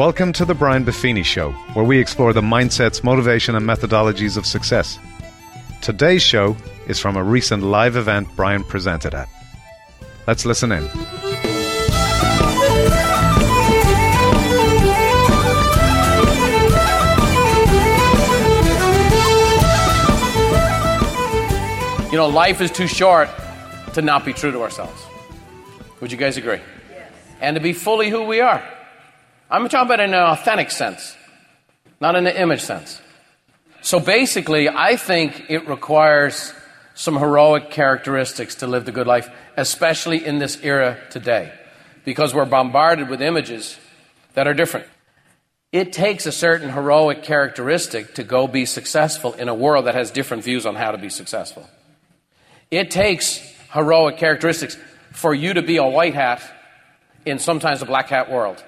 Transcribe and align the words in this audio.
Welcome 0.00 0.32
to 0.32 0.46
the 0.46 0.54
Brian 0.54 0.82
Buffini 0.82 1.22
Show, 1.22 1.50
where 1.74 1.84
we 1.84 1.98
explore 1.98 2.32
the 2.32 2.40
mindsets, 2.40 3.04
motivation, 3.04 3.54
and 3.54 3.66
methodologies 3.68 4.38
of 4.38 4.46
success. 4.46 4.98
Today's 5.82 6.22
show 6.22 6.56
is 6.88 6.98
from 6.98 7.18
a 7.18 7.22
recent 7.22 7.62
live 7.62 7.96
event 7.96 8.26
Brian 8.34 8.64
presented 8.64 9.14
at. 9.14 9.28
Let's 10.26 10.46
listen 10.46 10.72
in. 10.72 10.84
You 22.10 22.16
know, 22.16 22.30
life 22.32 22.62
is 22.62 22.70
too 22.70 22.86
short 22.86 23.28
to 23.92 24.00
not 24.00 24.24
be 24.24 24.32
true 24.32 24.50
to 24.50 24.62
ourselves. 24.62 25.04
Would 26.00 26.10
you 26.10 26.16
guys 26.16 26.38
agree? 26.38 26.60
Yes. 26.90 27.12
And 27.42 27.54
to 27.54 27.60
be 27.60 27.74
fully 27.74 28.08
who 28.08 28.24
we 28.24 28.40
are. 28.40 28.62
I'm 29.50 29.68
talking 29.68 29.86
about 29.86 30.00
in 30.00 30.14
an 30.14 30.20
authentic 30.20 30.70
sense, 30.70 31.16
not 32.00 32.14
in 32.14 32.24
an 32.26 32.36
image 32.36 32.60
sense. 32.60 33.00
So 33.82 33.98
basically, 33.98 34.68
I 34.68 34.94
think 34.94 35.46
it 35.48 35.66
requires 35.66 36.52
some 36.94 37.16
heroic 37.16 37.70
characteristics 37.70 38.56
to 38.56 38.68
live 38.68 38.84
the 38.84 38.92
good 38.92 39.08
life, 39.08 39.28
especially 39.56 40.24
in 40.24 40.38
this 40.38 40.62
era 40.62 40.98
today, 41.10 41.52
because 42.04 42.32
we're 42.32 42.44
bombarded 42.44 43.08
with 43.08 43.20
images 43.20 43.76
that 44.34 44.46
are 44.46 44.54
different. 44.54 44.86
It 45.72 45.92
takes 45.92 46.26
a 46.26 46.32
certain 46.32 46.70
heroic 46.70 47.24
characteristic 47.24 48.14
to 48.14 48.22
go 48.22 48.46
be 48.46 48.66
successful 48.66 49.32
in 49.34 49.48
a 49.48 49.54
world 49.54 49.86
that 49.86 49.96
has 49.96 50.12
different 50.12 50.44
views 50.44 50.64
on 50.64 50.76
how 50.76 50.92
to 50.92 50.98
be 50.98 51.08
successful. 51.08 51.68
It 52.70 52.92
takes 52.92 53.38
heroic 53.72 54.16
characteristics 54.16 54.76
for 55.12 55.34
you 55.34 55.54
to 55.54 55.62
be 55.62 55.78
a 55.78 55.86
white 55.86 56.14
hat 56.14 56.40
in 57.26 57.40
sometimes 57.40 57.82
a 57.82 57.86
black 57.86 58.08
hat 58.08 58.30
world. 58.30 58.62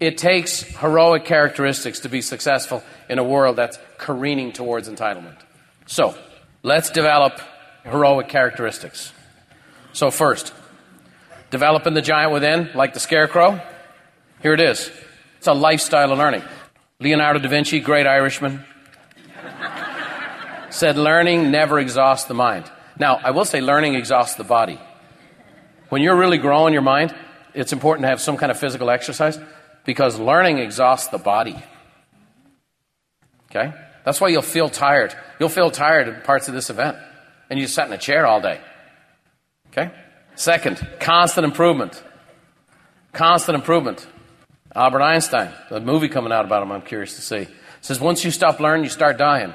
It 0.00 0.16
takes 0.16 0.62
heroic 0.62 1.26
characteristics 1.26 2.00
to 2.00 2.08
be 2.08 2.22
successful 2.22 2.82
in 3.10 3.18
a 3.18 3.24
world 3.24 3.56
that's 3.56 3.78
careening 3.98 4.52
towards 4.52 4.88
entitlement. 4.88 5.36
So, 5.86 6.16
let's 6.62 6.88
develop 6.88 7.38
heroic 7.84 8.28
characteristics. 8.28 9.12
So, 9.92 10.10
first, 10.10 10.54
developing 11.50 11.92
the 11.92 12.00
giant 12.00 12.32
within, 12.32 12.70
like 12.74 12.94
the 12.94 13.00
scarecrow. 13.00 13.60
Here 14.40 14.54
it 14.54 14.60
is. 14.60 14.90
It's 15.36 15.46
a 15.46 15.52
lifestyle 15.52 16.12
of 16.12 16.18
learning. 16.18 16.42
Leonardo 16.98 17.38
da 17.38 17.48
Vinci, 17.48 17.80
great 17.80 18.06
Irishman, 18.06 18.64
said 20.70 20.96
learning 20.96 21.50
never 21.50 21.78
exhausts 21.78 22.26
the 22.26 22.34
mind. 22.34 22.70
Now, 22.98 23.16
I 23.22 23.32
will 23.32 23.44
say 23.44 23.60
learning 23.60 23.94
exhausts 23.94 24.36
the 24.36 24.44
body. 24.44 24.78
When 25.90 26.00
you're 26.00 26.16
really 26.16 26.38
growing 26.38 26.72
your 26.72 26.82
mind, 26.82 27.14
it's 27.52 27.72
important 27.72 28.04
to 28.04 28.08
have 28.08 28.20
some 28.20 28.36
kind 28.36 28.50
of 28.50 28.58
physical 28.58 28.88
exercise 28.88 29.38
because 29.84 30.18
learning 30.18 30.58
exhausts 30.58 31.08
the 31.08 31.18
body. 31.18 31.56
Okay? 33.50 33.72
That's 34.04 34.20
why 34.20 34.28
you'll 34.28 34.42
feel 34.42 34.68
tired. 34.68 35.14
You'll 35.38 35.48
feel 35.48 35.70
tired 35.70 36.08
in 36.08 36.20
parts 36.22 36.48
of 36.48 36.54
this 36.54 36.70
event, 36.70 36.96
and 37.48 37.58
you 37.58 37.66
sat 37.66 37.86
in 37.86 37.92
a 37.92 37.98
chair 37.98 38.26
all 38.26 38.40
day. 38.40 38.60
Okay? 39.68 39.90
Second, 40.34 40.86
constant 41.00 41.44
improvement. 41.44 42.02
Constant 43.12 43.56
improvement. 43.56 44.06
Albert 44.74 45.02
Einstein, 45.02 45.52
the 45.68 45.80
movie 45.80 46.08
coming 46.08 46.32
out 46.32 46.44
about 46.44 46.62
him, 46.62 46.70
I'm 46.70 46.82
curious 46.82 47.16
to 47.16 47.22
see, 47.22 47.48
says 47.80 47.98
once 48.00 48.24
you 48.24 48.30
stop 48.30 48.60
learning, 48.60 48.84
you 48.84 48.90
start 48.90 49.18
dying. 49.18 49.52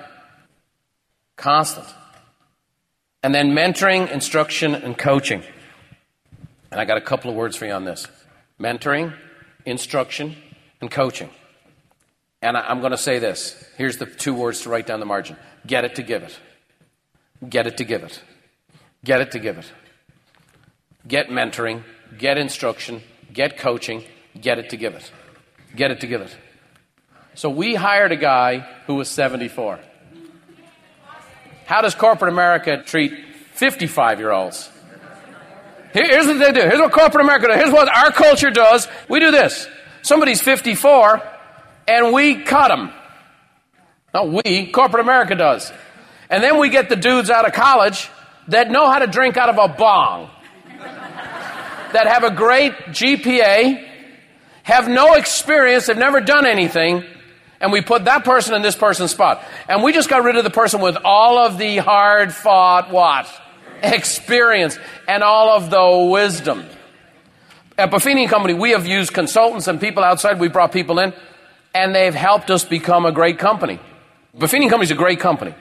Constant. 1.38 1.88
And 3.24 3.34
then 3.34 3.52
mentoring, 3.52 4.12
instruction, 4.12 4.76
and 4.76 4.98
coaching. 4.98 5.42
And 6.70 6.80
I 6.80 6.86
got 6.86 6.98
a 6.98 7.02
couple 7.02 7.32
of 7.32 7.38
words 7.38 7.56
for 7.56 7.66
you 7.66 7.72
on 7.72 7.86
this 7.86 8.08
mentoring, 8.60 9.14
instruction, 9.66 10.36
and 10.82 10.92
coaching. 10.92 11.30
And 12.42 12.56
I'm 12.56 12.80
going 12.80 12.92
to 12.92 12.98
say 12.98 13.20
this. 13.20 13.64
Here's 13.78 13.98
the 13.98 14.06
two 14.06 14.34
words 14.34 14.62
to 14.62 14.70
write 14.70 14.86
down 14.86 15.00
the 15.00 15.06
margin 15.06 15.38
get 15.66 15.84
it 15.86 15.96
to 15.96 16.04
give 16.04 16.24
it. 16.24 16.38
Get 17.50 17.68
it 17.68 17.78
to 17.78 17.84
give 17.84 18.04
it. 18.04 18.22
Get 19.04 19.22
it 19.22 19.32
to 19.32 19.40
give 19.40 19.58
it. 19.58 19.72
Get 21.08 21.30
mentoring, 21.30 21.84
get 22.18 22.38
instruction, 22.38 23.02
get 23.34 23.58
coaching, 23.58 24.04
get 24.40 24.58
it 24.58 24.70
to 24.72 24.78
give 24.78 24.96
it. 24.96 25.12
Get 25.76 25.92
it 25.92 26.02
to 26.02 26.08
give 26.08 26.22
it. 26.22 26.36
So 27.36 27.50
we 27.50 27.76
hired 27.76 28.12
a 28.12 28.16
guy 28.16 28.60
who 28.88 28.96
was 28.96 29.10
74. 29.10 29.80
How 31.66 31.82
does 31.82 31.96
corporate 31.96 32.32
America 32.32 32.82
treat 32.84 33.14
55 33.54 34.20
year 34.20 34.32
olds? 34.32 34.70
Here's 35.96 36.28
what 36.28 36.40
they 36.40 36.52
do. 36.52 36.60
Here's 36.60 36.80
what 36.80 36.92
corporate 36.92 37.24
America 37.24 37.48
does. 37.48 37.56
Here's 37.56 37.72
what 37.72 37.88
our 37.88 38.12
culture 38.12 38.52
does. 38.52 38.86
We 39.08 39.22
do 39.22 39.32
this. 39.32 39.66
Somebody's 40.02 40.42
54 40.42 41.22
and 41.88 42.14
we 42.14 42.44
cut 42.44 42.68
them. 42.68 42.92
Not 44.14 44.30
we, 44.30 44.68
corporate 44.68 45.02
America 45.02 45.36
does. 45.36 45.72
And 46.30 46.44
then 46.44 46.60
we 46.60 46.68
get 46.68 46.90
the 46.90 46.98
dudes 46.98 47.30
out 47.30 47.48
of 47.48 47.54
college 47.54 48.10
that 48.50 48.70
know 48.70 48.92
how 48.92 49.00
to 49.00 49.08
drink 49.08 49.38
out 49.38 49.48
of 49.48 49.58
a 49.58 49.74
bong, 49.74 50.30
that 50.78 52.08
have 52.08 52.26
a 52.26 52.32
great 52.32 52.74
GPA, 52.74 53.88
have 54.64 54.90
no 54.90 55.14
experience, 55.14 55.88
have 55.88 55.98
never 55.98 56.20
done 56.20 56.46
anything, 56.46 57.06
and 57.62 57.72
we 57.72 57.82
put 57.82 58.06
that 58.06 58.26
person 58.26 58.54
in 58.54 58.62
this 58.62 58.76
person's 58.76 59.12
spot. 59.12 59.44
And 59.70 59.82
we 59.82 59.94
just 59.94 60.10
got 60.10 60.24
rid 60.24 60.36
of 60.36 60.44
the 60.44 60.50
person 60.50 60.82
with 60.82 60.98
all 61.06 61.38
of 61.38 61.58
the 61.58 61.78
hard 61.78 62.34
fought 62.34 62.92
what? 62.92 63.28
Experience 63.94 64.78
and 65.08 65.24
all 65.24 65.50
of 65.50 65.70
the 65.70 66.10
wisdom. 66.12 66.66
At 67.78 67.92
Buffini 67.92 68.30
Company, 68.30 68.54
we 68.54 68.72
have 68.72 68.88
used 68.88 69.14
consultants 69.14 69.68
and 69.68 69.80
people 69.80 70.04
outside. 70.04 70.40
We 70.40 70.48
brought 70.48 70.72
people 70.72 71.00
in, 71.00 71.14
and 71.74 71.94
they've 71.94 72.16
helped 72.16 72.50
us 72.50 72.64
become 72.64 73.06
a 73.06 73.12
great 73.12 73.38
company. 73.38 73.80
Buffini 74.38 74.70
Company 74.70 74.84
is 74.84 74.92
a 74.92 74.96
great 74.96 75.20
company. 75.20 75.54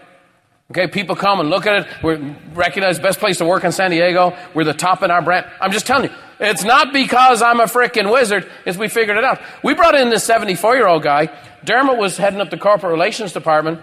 Okay, 0.71 0.87
people 0.87 1.15
come 1.15 1.41
and 1.41 1.51
look 1.51 1.67
at 1.67 1.83
it. 1.83 2.03
We're 2.03 2.37
recognized 2.55 3.03
best 3.03 3.19
place 3.19 3.39
to 3.39 3.45
work 3.45 3.65
in 3.65 3.73
San 3.73 3.91
Diego. 3.91 4.37
We're 4.55 4.65
the 4.65 4.73
top 4.73 5.03
in 5.03 5.11
our 5.11 5.21
brand. 5.21 5.47
I'm 5.61 5.73
just 5.73 5.87
telling 5.87 6.09
you, 6.09 6.17
it's 6.41 6.65
not 6.65 6.93
because 6.93 7.43
I'm 7.43 7.61
a 7.61 7.65
freaking 7.65 8.11
wizard, 8.11 8.51
it's 8.65 8.79
we 8.79 8.89
figured 8.89 9.17
it 9.17 9.25
out. 9.25 9.41
We 9.63 9.75
brought 9.75 9.95
in 9.95 10.09
this 10.09 10.25
74 10.25 10.77
year 10.77 10.87
old 10.87 11.03
guy. 11.03 11.31
Dermot 11.65 11.99
was 11.99 12.17
heading 12.17 12.41
up 12.41 12.51
the 12.51 12.59
corporate 12.59 12.93
relations 12.93 13.33
department. 13.33 13.81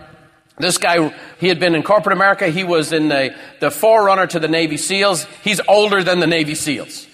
This 0.62 0.78
guy, 0.78 1.14
he 1.40 1.48
had 1.48 1.60
been 1.60 1.76
in 1.76 1.84
corporate 1.84 2.16
America. 2.16 2.48
He 2.48 2.64
was 2.64 2.94
in 2.94 3.10
the, 3.10 3.36
the 3.60 3.72
forerunner 3.72 4.28
to 4.28 4.40
the 4.40 4.48
Navy 4.48 4.78
SEALs. 4.78 5.26
He's 5.44 5.60
older 5.68 6.04
than 6.04 6.20
the 6.20 6.28
Navy 6.28 6.56
SEALs. 6.56 7.08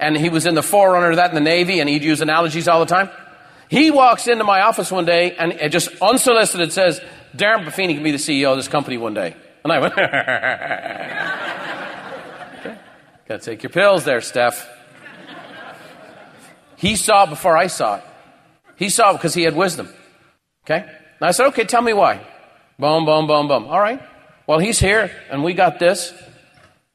And 0.00 0.16
he 0.16 0.28
was 0.28 0.46
in 0.46 0.54
the 0.54 0.62
forerunner 0.62 1.10
to 1.10 1.16
that 1.16 1.30
in 1.30 1.34
the 1.34 1.40
Navy, 1.40 1.80
and 1.80 1.88
he'd 1.88 2.04
use 2.04 2.20
analogies 2.20 2.68
all 2.68 2.80
the 2.80 2.86
time. 2.86 3.10
He 3.68 3.90
walks 3.90 4.28
into 4.28 4.44
my 4.44 4.60
office 4.62 4.90
one 4.90 5.04
day 5.04 5.34
and 5.36 5.72
just 5.72 5.88
unsolicited 6.00 6.72
says, 6.72 7.00
Darren 7.36 7.64
Buffini 7.64 7.94
can 7.94 8.02
be 8.02 8.12
the 8.12 8.18
CEO 8.18 8.50
of 8.50 8.56
this 8.56 8.68
company 8.68 8.98
one 8.98 9.14
day. 9.14 9.34
And 9.64 9.72
I 9.72 9.78
went, 9.78 9.94
okay. 12.60 12.78
Gotta 13.26 13.42
take 13.42 13.62
your 13.62 13.70
pills 13.70 14.04
there, 14.04 14.20
Steph. 14.20 14.68
He 16.76 16.96
saw 16.96 17.24
it 17.24 17.30
before 17.30 17.56
I 17.56 17.68
saw 17.68 17.96
it. 17.96 18.04
He 18.76 18.90
saw 18.90 19.10
it 19.10 19.14
because 19.14 19.32
he 19.34 19.42
had 19.42 19.56
wisdom. 19.56 19.88
Okay? 20.64 20.84
And 21.20 21.28
I 21.28 21.30
said, 21.30 21.46
okay, 21.48 21.64
tell 21.64 21.82
me 21.82 21.92
why. 21.92 22.26
Boom, 22.78 23.04
boom, 23.04 23.26
boom, 23.26 23.48
boom. 23.48 23.66
All 23.66 23.80
right. 23.80 24.00
Well, 24.46 24.58
he's 24.58 24.78
here 24.78 25.10
and 25.30 25.42
we 25.42 25.54
got 25.54 25.78
this. 25.78 26.12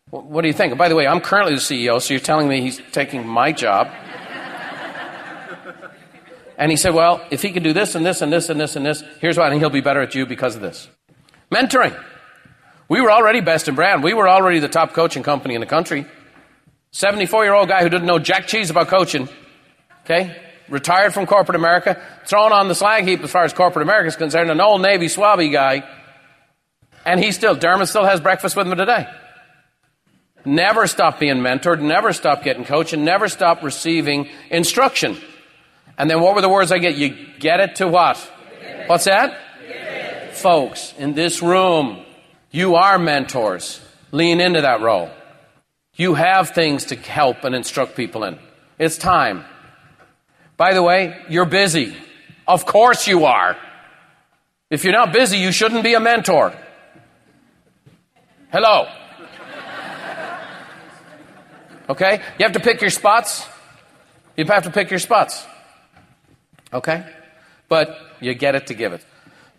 What 0.10 0.42
do 0.42 0.48
you 0.48 0.54
think? 0.54 0.78
by 0.78 0.90
the 0.90 0.96
way, 0.96 1.06
I'm 1.08 1.22
currently 1.22 1.54
the 1.54 1.62
CEO, 1.62 2.02
so 2.02 2.14
you're 2.14 2.22
telling 2.22 2.48
me 2.48 2.62
he's 2.62 2.82
taking 2.92 3.28
my 3.28 3.52
job. 3.52 3.90
And 6.60 6.70
he 6.70 6.76
said, 6.76 6.94
Well, 6.94 7.26
if 7.32 7.42
he 7.42 7.52
can 7.52 7.64
do 7.64 7.72
this 7.72 7.96
and 7.96 8.06
this 8.06 8.22
and 8.22 8.34
this 8.34 8.50
and 8.50 8.60
this 8.60 8.76
and 8.76 8.86
this, 8.86 9.02
here's 9.22 9.38
why, 9.38 9.48
and 9.50 9.58
he'll 9.58 9.70
be 9.70 9.80
better 9.80 10.02
at 10.02 10.14
you 10.14 10.26
because 10.26 10.58
of 10.58 10.62
this. 10.62 10.90
Mentoring. 11.50 11.98
We 12.90 13.00
were 13.00 13.12
already 13.12 13.40
best 13.40 13.70
in 13.70 13.76
brand. 13.76 14.04
We 14.04 14.14
were 14.14 14.28
already 14.28 14.60
the 14.60 14.68
top 14.68 14.94
coaching 14.94 15.24
company 15.24 15.56
in 15.56 15.62
the 15.62 15.68
country. 15.68 16.06
74 16.92 17.46
year 17.46 17.54
old 17.54 17.70
guy 17.70 17.82
who 17.82 17.88
didn't 17.88 18.08
know 18.08 18.20
jack 18.20 18.48
cheese 18.48 18.70
about 18.70 18.90
coaching. 18.90 19.30
Okay? 20.04 20.36
Retired 20.70 21.14
from 21.14 21.26
corporate 21.26 21.56
America, 21.56 22.02
thrown 22.26 22.52
on 22.52 22.68
the 22.68 22.76
slag 22.76 23.08
heap 23.08 23.24
as 23.24 23.32
far 23.32 23.44
as 23.44 23.54
corporate 23.54 23.84
America 23.84 24.08
is 24.08 24.16
concerned, 24.16 24.52
an 24.52 24.62
old 24.62 24.82
Navy 24.82 25.08
swabby 25.08 25.52
guy. 25.52 25.84
And 27.06 27.20
he 27.20 27.32
still, 27.32 27.56
Dermot 27.56 27.88
still 27.88 28.06
has 28.06 28.20
breakfast 28.20 28.56
with 28.56 28.68
him 28.68 28.78
today. 28.78 29.08
Never 30.46 30.88
stop 30.88 31.20
being 31.20 31.38
mentored, 31.38 31.82
never 31.82 32.14
stop 32.14 32.44
getting 32.44 32.66
coached, 32.66 32.94
and 32.94 33.04
never 33.04 33.28
stop 33.28 33.64
receiving 33.64 34.30
instruction. 34.50 35.18
And 35.98 36.10
then 36.10 36.22
what 36.22 36.36
were 36.36 36.42
the 36.42 36.50
words 36.50 36.72
I 36.72 36.78
get? 36.78 36.96
You 36.96 37.16
get 37.40 37.60
it 37.60 37.76
to 37.78 37.88
what? 37.88 38.18
What's 38.88 39.06
that? 39.06 39.38
Folks, 40.34 40.94
in 40.98 41.14
this 41.14 41.42
room, 41.42 42.06
you 42.52 42.76
are 42.76 42.98
mentors. 42.98 43.82
Lean 44.12 44.40
into 44.40 44.62
that 44.62 44.82
role. 44.82 45.12
You 45.96 46.14
have 46.14 46.52
things 46.52 46.86
to 46.86 46.96
help 46.96 47.44
and 47.44 47.54
instruct 47.54 47.96
people 47.96 48.24
in. 48.24 48.40
It's 48.78 48.98
time. 48.98 49.44
By 50.60 50.74
the 50.74 50.84
way, 50.84 51.16
you're 51.30 51.46
busy. 51.46 51.96
Of 52.46 52.66
course 52.66 53.08
you 53.08 53.24
are. 53.24 53.56
If 54.70 54.84
you're 54.84 54.92
not 54.92 55.14
busy, 55.14 55.38
you 55.38 55.54
shouldn't 55.54 55.86
be 55.86 55.94
a 55.94 56.02
mentor. 56.02 56.54
Hello. 58.52 58.90
Okay? 61.88 62.22
You 62.38 62.44
have 62.44 62.52
to 62.52 62.60
pick 62.60 62.82
your 62.82 62.90
spots. 62.90 63.48
You 64.36 64.44
have 64.44 64.64
to 64.64 64.70
pick 64.70 64.90
your 64.90 65.00
spots. 65.00 65.46
Okay? 66.74 67.06
But 67.70 67.98
you 68.20 68.34
get 68.34 68.56
it 68.56 68.68
to 68.68 68.74
give 68.74 68.92
it. 68.92 69.06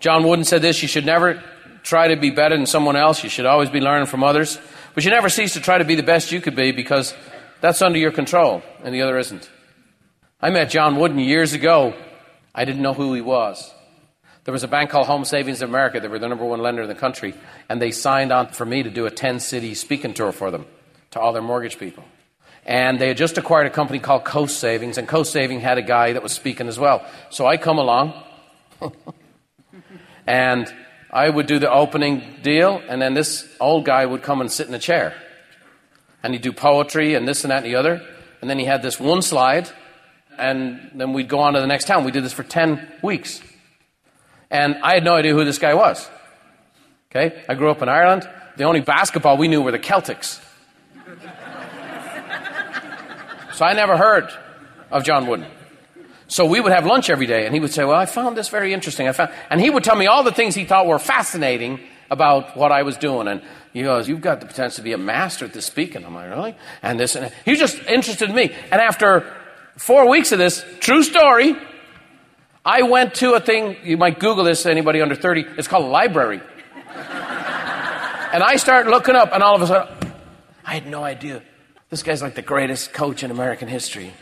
John 0.00 0.23
Wooden 0.29 0.44
said 0.44 0.61
this 0.61 0.82
you 0.82 0.88
should 0.88 1.06
never 1.06 1.43
try 1.82 2.08
to 2.08 2.17
be 2.17 2.29
better 2.31 2.58
than 2.58 2.67
someone 2.67 2.96
else. 2.96 3.25
You 3.25 3.31
should 3.31 3.46
always 3.46 3.70
be 3.70 3.81
learning 3.81 4.06
from 4.06 4.23
others. 4.23 4.58
But 4.94 5.06
you 5.06 5.11
never 5.11 5.31
cease 5.31 5.55
to 5.55 5.61
try 5.61 5.79
to 5.79 5.85
be 5.87 5.94
the 5.94 6.03
best 6.03 6.31
you 6.31 6.43
could 6.43 6.56
be 6.56 6.73
because 6.73 7.14
that's 7.62 7.81
under 7.81 7.99
your 7.99 8.12
control 8.12 8.62
and 8.85 8.94
the 8.94 9.00
other 9.00 9.17
isn't. 9.17 9.49
I 10.43 10.49
met 10.49 10.71
John 10.71 10.97
Wooden 10.97 11.19
years 11.19 11.53
ago. 11.53 11.95
I 12.55 12.65
didn't 12.65 12.81
know 12.81 12.95
who 12.95 13.13
he 13.13 13.21
was. 13.21 13.75
There 14.45 14.53
was 14.53 14.65
a 14.65 14.69
bank 14.69 14.89
called 14.89 15.07
Home 15.07 15.27
Savings 15.27 15.61
of 15.61 15.69
America. 15.69 16.01
They 16.01 16.09
were 16.09 16.19
the 16.19 16.29
number 16.29 16.47
one 16.47 16.61
lender 16.61 16.83
in 16.83 16.89
the 16.89 16.95
country. 16.95 17.35
And 17.69 17.81
they 17.81 17.91
signed 17.91 18.33
on 18.33 18.49
for 18.49 18.65
me 18.65 18.83
to 18.83 18.89
do 18.89 19.05
a 19.05 19.11
10 19.11 19.39
city 19.41 19.75
speaking 19.75 20.15
tour 20.15 20.33
for 20.33 20.51
them 20.51 20.65
to 21.11 21.21
all 21.21 21.35
their 21.35 21.43
mortgage 21.43 21.79
people. 21.79 22.05
And 22.65 22.99
they 22.99 23.09
had 23.09 23.19
just 23.19 23.37
acquired 23.37 23.67
a 23.67 23.71
company 23.71 23.99
called 23.99 24.25
Coast 24.25 24.59
Savings, 24.59 24.97
and 24.97 25.07
Coast 25.07 25.33
Saving 25.33 25.61
had 25.61 25.77
a 25.77 25.83
guy 25.83 26.15
that 26.15 26.23
was 26.23 26.33
speaking 26.33 26.69
as 26.69 26.79
well. 26.79 27.05
So 27.29 27.47
I 27.47 27.57
come 27.57 27.79
along, 27.79 28.15
and 30.27 30.73
I 31.11 31.29
would 31.29 31.47
do 31.47 31.59
the 31.59 31.71
opening 31.71 32.23
deal, 32.43 32.83
and 32.89 33.01
then 33.01 33.15
this 33.15 33.49
old 33.61 33.85
guy 33.85 34.07
would 34.07 34.23
come 34.23 34.41
and 34.41 34.51
sit 34.51 34.69
in 34.69 34.75
a 34.75 34.79
chair. 34.79 35.15
And 36.23 36.33
he'd 36.33 36.43
do 36.43 36.53
poetry 36.53 37.15
and 37.15 37.27
this 37.27 37.45
and 37.45 37.51
that 37.51 37.65
and 37.65 37.67
the 37.67 37.77
other. 37.77 38.03
And 38.41 38.49
then 38.49 38.59
he 38.59 38.67
had 38.67 38.83
this 38.83 39.01
one 39.01 39.23
slide, 39.23 39.71
and 40.41 40.91
then 40.95 41.13
we'd 41.13 41.29
go 41.29 41.41
on 41.41 41.55
to 41.55 41.61
the 41.61 41.67
next 41.67 41.87
town. 41.87 42.05
We 42.05 42.11
did 42.11 42.25
this 42.25 42.33
for 42.33 42.43
10 42.43 42.87
weeks. 43.03 43.41
And 44.51 44.77
I 44.83 44.95
had 44.95 45.05
no 45.05 45.15
idea 45.15 45.33
who 45.33 45.45
this 45.45 45.59
guy 45.59 45.75
was. 45.75 46.09
Okay? 47.11 47.43
I 47.49 47.55
grew 47.55 47.71
up 47.71 47.83
in 47.83 47.89
Ireland. 47.89 48.29
The 48.57 48.65
only 48.65 48.81
basketball 48.81 49.37
we 49.37 49.49
knew 49.49 49.63
were 49.63 49.73
the 49.73 49.79
Celtics. 49.79 50.41
so 53.55 53.65
I 53.65 53.75
never 53.75 53.97
heard 53.97 54.31
of 54.91 55.05
John 55.05 55.27
Wooden. 55.27 55.47
So 56.27 56.45
we 56.45 56.61
would 56.61 56.73
have 56.73 56.87
lunch 56.87 57.11
every 57.11 57.27
day, 57.27 57.45
and 57.45 57.55
he 57.55 57.61
would 57.61 57.73
say, 57.73 57.85
Well, 57.85 57.99
I 57.99 58.07
found 58.07 58.37
this 58.37 58.49
very 58.49 58.73
interesting. 58.73 59.09
I 59.09 59.13
found, 59.13 59.33
and 59.51 59.61
he 59.61 59.69
would 59.69 59.83
tell 59.83 59.97
me 59.97 60.07
all 60.07 60.23
the 60.23 60.33
things 60.33 60.55
he 60.55 60.65
thought 60.65 60.87
were 60.87 61.01
fascinating 61.01 61.81
about 62.09 62.57
what 62.57 62.71
I 62.71 62.83
was 62.83 62.97
doing. 62.97 63.27
And 63.27 63.43
he 63.73 63.83
goes, 63.83 64.09
You've 64.09 64.21
got 64.21 64.41
the 64.41 64.47
potential 64.47 64.77
to 64.77 64.83
be 64.83 64.93
a 64.93 64.99
master 64.99 65.45
at 65.45 65.53
this 65.53 65.67
speaking. 65.67 66.05
I'm 66.05 66.15
like, 66.15 66.31
Really? 66.31 66.55
And 66.83 67.01
this, 67.01 67.17
and 67.17 67.33
he 67.45 67.51
was 67.51 67.59
just 67.59 67.79
interested 67.89 68.29
in 68.29 68.37
me. 68.37 68.55
And 68.71 68.81
after 68.81 69.40
four 69.81 70.09
weeks 70.09 70.31
of 70.31 70.38
this, 70.38 70.65
true 70.81 71.03
story, 71.03 71.56
I 72.65 72.82
went 72.82 73.15
to 73.17 73.32
a 73.32 73.41
thing, 73.41 73.77
you 73.82 73.97
might 73.97 74.21
Google 74.21 74.44
this, 74.44 74.67
anybody 74.67 75.00
under 75.00 75.15
30, 75.15 75.47
it's 75.56 75.69
called 75.69 75.87
a 75.87 75.88
library. 75.88 76.43
and 76.94 78.43
I 78.43 78.56
start 78.56 78.88
looking 78.88 79.15
up, 79.15 79.31
and 79.32 79.43
all 79.43 79.56
of 79.56 79.62
a 79.62 79.67
sudden, 79.67 80.12
I 80.67 80.75
had 80.75 80.87
no 80.87 81.03
idea. 81.03 81.43
This 81.88 82.03
guy's 82.03 82.21
like 82.21 82.35
the 82.35 82.43
greatest 82.43 82.93
coach 82.93 83.23
in 83.23 83.31
American 83.31 83.69
history. 83.69 84.12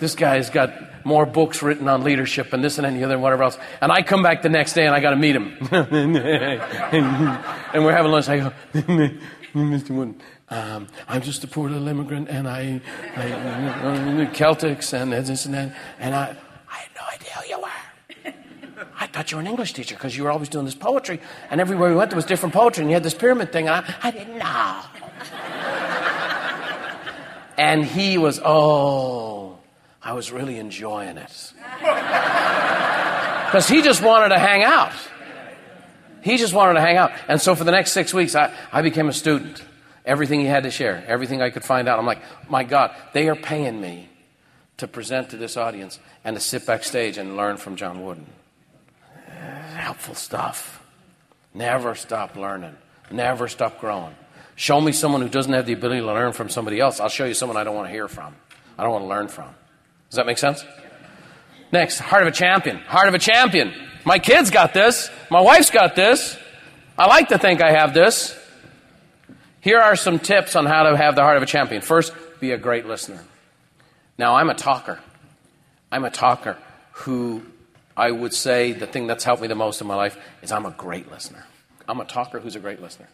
This 0.00 0.14
guy's 0.14 0.50
got 0.50 1.04
more 1.04 1.24
books 1.24 1.62
written 1.62 1.88
on 1.88 2.04
leadership 2.04 2.52
and 2.52 2.62
this 2.62 2.76
and 2.76 2.86
any 2.86 3.02
other 3.02 3.14
and 3.14 3.22
whatever 3.22 3.44
else. 3.44 3.58
And 3.80 3.90
I 3.90 4.02
come 4.02 4.22
back 4.22 4.42
the 4.42 4.50
next 4.50 4.74
day 4.74 4.84
and 4.84 4.94
I 4.94 5.00
got 5.00 5.10
to 5.10 5.16
meet 5.16 5.34
him. 5.34 5.56
and 5.72 6.14
we're 7.84 7.92
having 7.92 8.12
lunch. 8.12 8.28
I 8.28 8.38
go, 8.38 8.52
Mr. 9.54 9.90
Wooden, 9.90 10.20
um, 10.50 10.88
I'm 11.08 11.22
just 11.22 11.44
a 11.44 11.46
poor 11.46 11.68
little 11.68 11.86
immigrant 11.86 12.28
and 12.28 12.48
I, 12.48 12.80
I 13.16 13.28
Celtics 14.32 14.92
and 14.92 15.12
this 15.12 15.44
and 15.46 15.54
that. 15.54 15.74
And 15.98 16.14
I, 16.14 16.36
I 16.68 16.76
had 16.76 16.90
no 16.96 17.02
idea 17.12 17.30
who 17.30 17.48
you 17.48 17.60
were. 17.60 17.68
I 18.98 19.06
thought 19.06 19.30
you 19.30 19.36
were 19.36 19.42
an 19.42 19.46
English 19.46 19.72
teacher 19.72 19.94
because 19.94 20.16
you 20.16 20.24
were 20.24 20.30
always 20.30 20.48
doing 20.48 20.64
this 20.64 20.74
poetry. 20.74 21.20
And 21.50 21.60
everywhere 21.60 21.90
we 21.90 21.96
went, 21.96 22.10
there 22.10 22.16
was 22.16 22.24
different 22.24 22.54
poetry. 22.54 22.82
And 22.82 22.90
you 22.90 22.94
had 22.94 23.02
this 23.02 23.14
pyramid 23.14 23.52
thing. 23.52 23.68
And 23.68 23.84
I, 23.84 23.94
I 24.02 24.10
didn't 24.10 24.38
know. 24.38 24.82
and 27.56 27.84
he 27.84 28.18
was, 28.18 28.40
oh. 28.44 29.58
I 30.02 30.14
was 30.14 30.32
really 30.32 30.58
enjoying 30.58 31.18
it. 31.18 31.52
Because 33.46 33.68
he 33.68 33.82
just 33.82 34.02
wanted 34.02 34.30
to 34.30 34.38
hang 34.38 34.62
out. 34.62 34.92
He 36.22 36.36
just 36.36 36.54
wanted 36.54 36.74
to 36.74 36.80
hang 36.80 36.96
out. 36.96 37.12
And 37.28 37.40
so 37.40 37.54
for 37.54 37.64
the 37.64 37.70
next 37.70 37.92
six 37.92 38.12
weeks, 38.14 38.34
I, 38.34 38.52
I 38.72 38.82
became 38.82 39.08
a 39.08 39.12
student. 39.12 39.62
Everything 40.04 40.40
he 40.40 40.46
had 40.46 40.62
to 40.62 40.70
share, 40.70 41.04
everything 41.06 41.42
I 41.42 41.50
could 41.50 41.64
find 41.64 41.88
out. 41.88 41.98
I'm 41.98 42.06
like, 42.06 42.22
my 42.48 42.64
God, 42.64 42.94
they 43.12 43.28
are 43.28 43.36
paying 43.36 43.80
me 43.80 44.08
to 44.78 44.88
present 44.88 45.30
to 45.30 45.36
this 45.36 45.56
audience 45.56 45.98
and 46.24 46.34
to 46.36 46.40
sit 46.40 46.66
backstage 46.66 47.18
and 47.18 47.36
learn 47.36 47.58
from 47.58 47.76
John 47.76 48.02
Wooden. 48.02 48.26
Helpful 49.74 50.14
stuff. 50.14 50.82
Never 51.52 51.94
stop 51.94 52.36
learning. 52.36 52.76
Never 53.10 53.48
stop 53.48 53.80
growing. 53.80 54.14
Show 54.56 54.80
me 54.80 54.92
someone 54.92 55.20
who 55.20 55.28
doesn't 55.28 55.52
have 55.52 55.66
the 55.66 55.72
ability 55.72 56.00
to 56.00 56.06
learn 56.06 56.32
from 56.32 56.48
somebody 56.48 56.80
else. 56.80 57.00
I'll 57.00 57.08
show 57.08 57.24
you 57.24 57.34
someone 57.34 57.56
I 57.56 57.64
don't 57.64 57.74
want 57.74 57.88
to 57.88 57.92
hear 57.92 58.08
from. 58.08 58.34
I 58.78 58.82
don't 58.82 58.92
want 58.92 59.04
to 59.04 59.08
learn 59.08 59.28
from. 59.28 59.54
Does 60.08 60.16
that 60.16 60.26
make 60.26 60.38
sense? 60.38 60.64
Next, 61.72 61.98
heart 61.98 62.22
of 62.22 62.28
a 62.28 62.32
champion. 62.32 62.78
Heart 62.78 63.08
of 63.08 63.14
a 63.14 63.18
champion. 63.18 63.74
My 64.04 64.18
kids 64.18 64.50
got 64.50 64.72
this. 64.74 65.10
My 65.30 65.40
wife's 65.40 65.70
got 65.70 65.94
this. 65.94 66.36
I 66.98 67.06
like 67.06 67.28
to 67.28 67.38
think 67.38 67.62
I 67.62 67.72
have 67.72 67.94
this. 67.94 68.36
Here 69.60 69.78
are 69.78 69.96
some 69.96 70.18
tips 70.18 70.56
on 70.56 70.66
how 70.66 70.84
to 70.84 70.96
have 70.96 71.14
the 71.14 71.22
heart 71.22 71.36
of 71.36 71.42
a 71.42 71.46
champion. 71.46 71.82
First, 71.82 72.12
be 72.40 72.52
a 72.52 72.58
great 72.58 72.86
listener. 72.86 73.22
Now, 74.16 74.36
I'm 74.36 74.50
a 74.50 74.54
talker. 74.54 74.98
I'm 75.92 76.04
a 76.04 76.10
talker 76.10 76.56
who 76.92 77.42
I 77.96 78.10
would 78.10 78.32
say 78.32 78.72
the 78.72 78.86
thing 78.86 79.06
that's 79.06 79.24
helped 79.24 79.42
me 79.42 79.48
the 79.48 79.54
most 79.54 79.80
in 79.80 79.86
my 79.86 79.94
life 79.94 80.18
is 80.42 80.52
I'm 80.52 80.66
a 80.66 80.70
great 80.70 81.10
listener. 81.10 81.44
I'm 81.88 82.00
a 82.00 82.04
talker 82.04 82.40
who's 82.40 82.56
a 82.56 82.60
great 82.60 82.80
listener. 82.80 83.08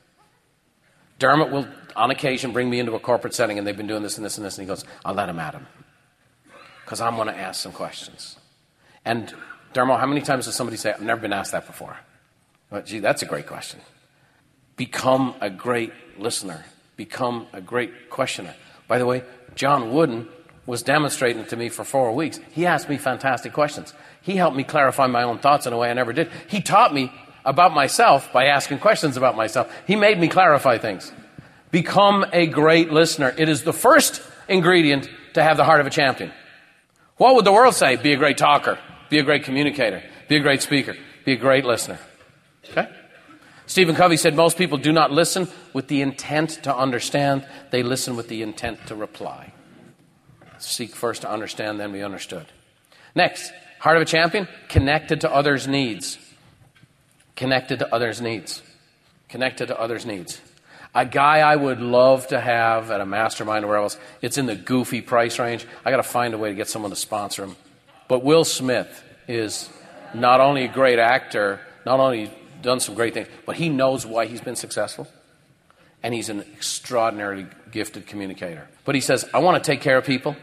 Dermot 1.19 1.51
will, 1.51 1.67
on 1.97 2.11
occasion, 2.11 2.53
bring 2.53 2.69
me 2.69 2.79
into 2.79 2.95
a 2.95 3.01
corporate 3.01 3.35
setting 3.35 3.59
and 3.59 3.67
they've 3.67 3.77
been 3.77 3.87
doing 3.87 4.03
this 4.03 4.19
and 4.19 4.25
this 4.25 4.37
and 4.37 4.47
this, 4.47 4.59
and 4.59 4.67
he 4.67 4.69
goes, 4.69 4.85
I'll 5.05 5.15
let 5.15 5.29
him 5.29 5.39
at 5.39 5.55
him 5.55 5.67
because 6.85 7.01
I'm 7.01 7.17
going 7.17 7.29
to 7.29 7.37
ask 7.37 7.61
some 7.61 7.73
questions. 7.73 8.37
And 9.05 9.35
Dermot, 9.73 9.99
how 9.99 10.07
many 10.07 10.21
times 10.21 10.45
does 10.45 10.55
somebody 10.55 10.77
say, 10.77 10.93
I've 10.93 11.01
never 11.01 11.21
been 11.21 11.33
asked 11.33 11.53
that 11.53 11.67
before? 11.67 11.97
Well, 12.71 12.83
gee, 12.83 13.01
that's 13.01 13.23
a 13.23 13.27
great 13.27 13.47
question. 13.47 13.81
Become 14.77 15.35
a 15.41 15.49
great 15.49 15.93
listener. 16.21 16.65
Become 16.97 17.47
a 17.53 17.61
great 17.61 18.11
questioner. 18.11 18.55
By 18.89 18.99
the 18.99 19.07
way, 19.07 19.23
John 19.55 19.93
Wooden 19.93 20.29
was 20.67 20.83
demonstrating 20.83 21.45
to 21.47 21.57
me 21.57 21.69
for 21.69 21.85
four 21.85 22.13
weeks. 22.13 22.41
He 22.53 22.67
asked 22.67 22.89
me 22.89 22.97
fantastic 22.99 23.53
questions. 23.53 23.95
He 24.23 24.37
helped 24.37 24.57
me 24.57 24.65
clarify 24.65 25.07
my 25.07 25.23
own 25.23 25.39
thoughts 25.39 25.67
in 25.67 25.73
a 25.73 25.79
way 25.79 25.91
I 25.91 25.95
never 25.95 26.13
did. 26.13 26.31
He 26.49 26.61
taught 26.61 26.93
me 26.93 27.13
about 27.45 27.73
myself 27.73 28.33
by 28.33 28.47
asking 28.47 28.81
questions 28.81 29.17
about 29.17 29.37
myself. 29.37 29.73
He 29.87 29.95
made 29.95 30.19
me 30.19 30.29
clarify 30.29 30.79
things. 30.79 31.13
Become 31.71 32.27
a 32.33 32.47
great 32.47 32.91
listener. 32.91 33.33
It 33.37 33.49
is 33.49 33.63
the 33.63 33.73
first 33.73 34.23
ingredient 34.49 35.09
to 35.35 35.43
have 35.43 35.57
the 35.57 35.65
heart 35.65 35.81
of 35.81 35.87
a 35.87 35.91
champion. 35.91 36.33
What 37.17 37.35
would 37.35 37.45
the 37.45 37.53
world 37.53 37.75
say? 37.75 37.97
Be 37.97 38.13
a 38.13 38.17
great 38.17 38.37
talker, 38.37 38.79
be 39.09 39.19
a 39.19 39.23
great 39.23 39.45
communicator, 39.45 40.03
be 40.29 40.37
a 40.37 40.41
great 40.41 40.63
speaker, 40.63 40.97
be 41.25 41.33
a 41.33 41.37
great 41.37 41.65
listener. 41.65 41.99
Okay? 42.71 42.89
Stephen 43.67 43.97
Covey 43.97 44.17
said 44.17 44.35
most 44.35 44.57
people 44.57 44.79
do 44.79 44.93
not 44.93 45.11
listen 45.11 45.49
with 45.73 45.89
the 45.89 46.01
intent 46.01 46.51
to 46.63 46.75
understand, 46.75 47.47
they 47.71 47.83
listen 47.83 48.17
with 48.17 48.29
the 48.29 48.43
intent 48.43 48.87
to 48.87 48.95
reply. 48.95 49.53
Seek 50.59 50.95
first 50.95 51.23
to 51.23 51.31
understand, 51.31 51.79
then 51.79 51.93
be 51.93 52.03
understood. 52.03 52.47
Next, 53.15 53.53
heart 53.81 53.97
of 53.97 54.03
a 54.03 54.07
champion, 54.07 54.49
connected 54.69 55.23
to 55.23 55.33
others' 55.33 55.67
needs. 55.67 56.19
Connected 57.35 57.81
to 57.81 57.95
others' 57.95 58.21
needs. 58.21 58.63
Connected 59.29 59.67
to 59.67 59.79
others' 59.79 60.07
needs. 60.07 60.41
A 60.95 61.05
guy 61.05 61.41
I 61.41 61.57
would 61.57 61.81
love 61.81 62.29
to 62.29 62.41
have 62.41 62.91
at 62.91 63.03
a 63.03 63.07
mastermind 63.07 63.65
or 63.65 63.69
wherever 63.69 63.85
else, 63.85 63.99
it's 64.23 64.39
in 64.39 64.47
the 64.47 64.55
goofy 64.55 65.03
price 65.03 65.39
range. 65.39 65.67
I 65.85 65.91
got 65.91 65.99
to 65.99 66.03
find 66.03 66.33
a 66.33 66.39
way 66.39 66.49
to 66.49 66.55
get 66.55 66.69
someone 66.69 66.91
to 66.91 66.97
sponsor 66.97 67.45
him. 67.45 67.57
But 68.09 68.25
Will 68.25 68.45
Smith 68.45 69.03
is 69.29 69.69
not 70.15 70.41
only 70.41 70.65
a 70.65 70.69
great 70.69 70.99
actor, 70.99 71.61
not 71.85 72.01
only 72.01 72.31
done 72.67 72.81
some 72.81 72.95
great 72.95 73.15
things, 73.15 73.29
but 73.47 73.57
he 73.57 73.71
knows 73.71 74.05
why 74.05 74.27
he's 74.27 74.43
been 74.43 74.57
successful. 74.57 75.09
And 76.03 76.13
he's 76.13 76.29
an 76.29 76.41
extraordinarily 76.41 77.47
gifted 77.71 78.07
communicator. 78.07 78.69
But 78.85 78.95
he 78.95 79.01
says, 79.01 79.25
I 79.33 79.39
want 79.39 79.63
to 79.63 79.67
take 79.67 79.81
care 79.81 79.97
of 79.97 80.05
people. 80.05 80.37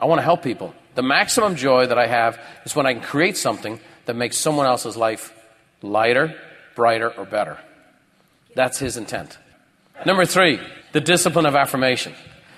I 0.00 0.04
want 0.04 0.18
to 0.18 0.22
help 0.22 0.42
people. 0.42 0.74
The 0.94 1.02
maximum 1.02 1.56
joy 1.56 1.86
that 1.86 1.98
I 1.98 2.06
have 2.06 2.38
is 2.64 2.76
when 2.76 2.86
I 2.86 2.92
can 2.92 3.02
create 3.02 3.36
something 3.36 3.80
that 4.04 4.14
makes 4.14 4.36
someone 4.36 4.66
else's 4.66 4.96
life 4.96 5.32
lighter, 5.82 6.36
brighter, 6.74 7.10
or 7.10 7.24
better. 7.24 7.58
That's 8.54 8.78
his 8.78 8.96
intent. 8.96 9.38
Number 10.04 10.26
three, 10.26 10.60
the 10.92 11.00
discipline 11.00 11.46
of 11.46 11.54
affirmation. 11.54 12.14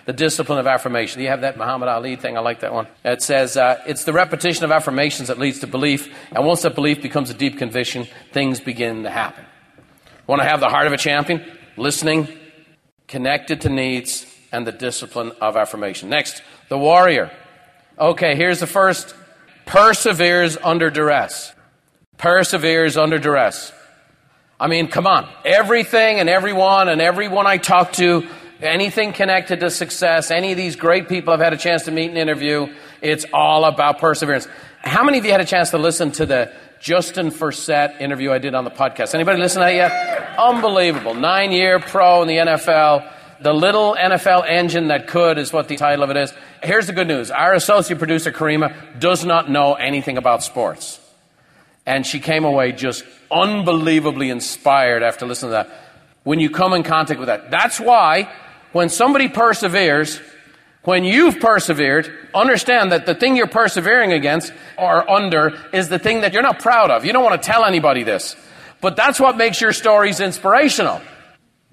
The 0.06 0.12
discipline 0.12 0.58
of 0.58 0.66
affirmation. 0.66 1.20
You 1.20 1.28
have 1.28 1.42
that 1.42 1.58
Muhammad 1.58 1.88
Ali 1.88 2.16
thing. 2.16 2.36
I 2.36 2.40
like 2.40 2.60
that 2.60 2.72
one. 2.72 2.86
It 3.04 3.22
says 3.22 3.56
uh, 3.56 3.82
it's 3.86 4.04
the 4.04 4.12
repetition 4.12 4.64
of 4.64 4.70
affirmations 4.70 5.28
that 5.28 5.38
leads 5.38 5.60
to 5.60 5.66
belief, 5.66 6.12
and 6.32 6.46
once 6.46 6.62
that 6.62 6.74
belief 6.74 7.02
becomes 7.02 7.28
a 7.28 7.34
deep 7.34 7.58
conviction, 7.58 8.06
things 8.32 8.60
begin 8.60 9.02
to 9.02 9.10
happen. 9.10 9.44
Want 10.26 10.40
to 10.42 10.48
have 10.48 10.60
the 10.60 10.68
heart 10.68 10.86
of 10.86 10.92
a 10.92 10.96
champion? 10.96 11.44
Listening, 11.76 12.28
connected 13.08 13.62
to 13.62 13.68
needs, 13.68 14.26
and 14.52 14.66
the 14.66 14.72
discipline 14.72 15.32
of 15.40 15.56
affirmation. 15.56 16.08
Next, 16.08 16.42
the 16.68 16.78
warrior. 16.78 17.30
Okay, 17.98 18.36
here's 18.36 18.60
the 18.60 18.66
first. 18.66 19.14
Perseveres 19.66 20.56
under 20.62 20.90
duress. 20.90 21.52
Perseveres 22.16 22.96
under 22.96 23.18
duress. 23.18 23.72
I 24.58 24.68
mean, 24.68 24.88
come 24.88 25.06
on. 25.06 25.28
Everything 25.44 26.20
and 26.20 26.28
everyone 26.28 26.88
and 26.88 27.00
everyone 27.02 27.46
I 27.46 27.58
talk 27.58 27.92
to, 27.94 28.26
anything 28.60 29.12
connected 29.12 29.60
to 29.60 29.70
success, 29.70 30.30
any 30.30 30.52
of 30.52 30.56
these 30.56 30.76
great 30.76 31.08
people 31.08 31.32
I've 31.32 31.40
had 31.40 31.52
a 31.52 31.58
chance 31.58 31.84
to 31.84 31.90
meet 31.90 32.08
and 32.08 32.18
interview, 32.18 32.72
It's 33.02 33.26
all 33.32 33.64
about 33.64 33.98
perseverance. 33.98 34.48
How 34.80 35.04
many 35.04 35.18
of 35.18 35.24
you 35.24 35.32
had 35.32 35.40
a 35.40 35.46
chance 35.46 35.70
to 35.70 35.78
listen 35.78 36.12
to 36.12 36.26
the 36.26 36.52
Justin 36.80 37.30
Forsett 37.30 38.00
interview 38.00 38.32
I 38.32 38.38
did 38.38 38.54
on 38.54 38.64
the 38.64 38.70
podcast? 38.70 39.14
Anybody 39.14 39.38
listen 39.40 39.60
to 39.60 39.66
that 39.66 39.74
yet? 39.74 40.38
Unbelievable. 40.38 41.14
Nine 41.14 41.52
year 41.52 41.80
pro 41.80 42.22
in 42.22 42.28
the 42.28 42.36
NFL. 42.36 43.12
The 43.40 43.52
little 43.52 43.96
NFL 43.98 44.48
engine 44.48 44.88
that 44.88 45.08
could 45.08 45.38
is 45.38 45.52
what 45.52 45.68
the 45.68 45.76
title 45.76 46.04
of 46.04 46.10
it 46.10 46.16
is. 46.16 46.32
Here's 46.62 46.86
the 46.86 46.92
good 46.92 47.08
news. 47.08 47.30
Our 47.30 47.52
associate 47.52 47.98
producer, 47.98 48.32
Karima, 48.32 48.98
does 48.98 49.24
not 49.24 49.50
know 49.50 49.74
anything 49.74 50.16
about 50.16 50.42
sports. 50.42 51.00
And 51.84 52.06
she 52.06 52.18
came 52.18 52.44
away 52.44 52.72
just 52.72 53.04
unbelievably 53.30 54.30
inspired 54.30 55.02
after 55.02 55.26
listening 55.26 55.50
to 55.50 55.52
that. 55.52 55.70
When 56.24 56.40
you 56.40 56.50
come 56.50 56.72
in 56.72 56.82
contact 56.82 57.20
with 57.20 57.28
that. 57.28 57.50
That's 57.50 57.78
why 57.78 58.28
when 58.76 58.90
somebody 58.90 59.26
perseveres, 59.26 60.20
when 60.84 61.02
you've 61.02 61.40
persevered, 61.40 62.12
understand 62.34 62.92
that 62.92 63.06
the 63.06 63.14
thing 63.14 63.34
you're 63.34 63.46
persevering 63.46 64.12
against 64.12 64.52
or 64.76 65.10
under 65.10 65.58
is 65.72 65.88
the 65.88 65.98
thing 65.98 66.20
that 66.20 66.34
you're 66.34 66.42
not 66.42 66.58
proud 66.58 66.90
of. 66.90 67.06
You 67.06 67.14
don't 67.14 67.24
want 67.24 67.40
to 67.42 67.46
tell 67.46 67.64
anybody 67.64 68.02
this. 68.02 68.36
But 68.82 68.94
that's 68.94 69.18
what 69.18 69.38
makes 69.38 69.62
your 69.62 69.72
stories 69.72 70.20
inspirational. 70.20 71.00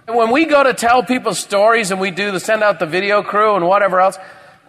And 0.08 0.16
when 0.16 0.32
we 0.32 0.46
go 0.46 0.64
to 0.64 0.74
tell 0.74 1.04
people 1.04 1.34
stories 1.34 1.92
and 1.92 2.00
we 2.00 2.10
do 2.10 2.32
the 2.32 2.40
send 2.40 2.64
out 2.64 2.80
the 2.80 2.86
video 2.86 3.22
crew 3.22 3.58
and 3.58 3.68
whatever 3.68 4.00
else, 4.00 4.18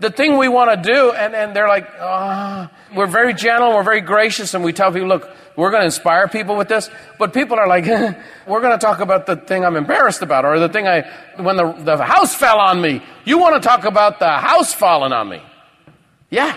the 0.01 0.11
thing 0.11 0.39
we 0.39 0.49
want 0.49 0.71
to 0.71 0.93
do, 0.93 1.13
and, 1.13 1.35
and 1.35 1.55
they're 1.55 1.69
like, 1.69 1.89
oh, 1.99 2.69
we're 2.95 3.07
very 3.07 3.33
gentle, 3.33 3.75
we're 3.75 3.85
very 3.85 4.01
gracious, 4.01 4.55
and 4.55 4.65
we 4.65 4.73
tell 4.73 4.93
people, 4.93 5.09
look, 5.09 5.31
we're 5.57 5.71
going 5.71 5.83
to 5.83 5.87
inspire 5.87 6.27
people 6.27 6.57
with 6.57 6.69
this. 6.69 6.91
But 7.19 7.33
people 7.33 7.59
are 7.59 7.69
like, 7.69 7.85
we're 8.47 8.61
going 8.61 8.79
to 8.79 8.85
talk 8.85 9.01
about 9.01 9.27
the 9.27 9.37
thing 9.37 9.65
I'm 9.65 9.77
embarrassed 9.77 10.23
about, 10.23 10.45
or 10.45 10.59
the 10.59 10.69
thing 10.69 10.89
I, 10.89 11.03
when 11.37 11.57
the, 11.57 11.73
the 11.73 11.97
house 11.99 12.35
fell 12.35 12.59
on 12.59 12.81
me. 12.81 13.03
You 13.25 13.39
want 13.39 13.63
to 13.63 13.67
talk 13.67 13.85
about 13.85 14.19
the 14.19 14.31
house 14.31 14.75
falling 14.75 15.13
on 15.13 15.29
me. 15.29 15.43
Yeah. 16.29 16.57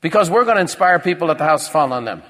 Because 0.00 0.30
we're 0.30 0.44
going 0.44 0.56
to 0.56 0.62
inspire 0.62 0.98
people 0.98 1.28
that 1.28 1.38
the 1.38 1.44
house 1.44 1.68
fall 1.68 1.92
on 1.92 2.04
them. 2.04 2.22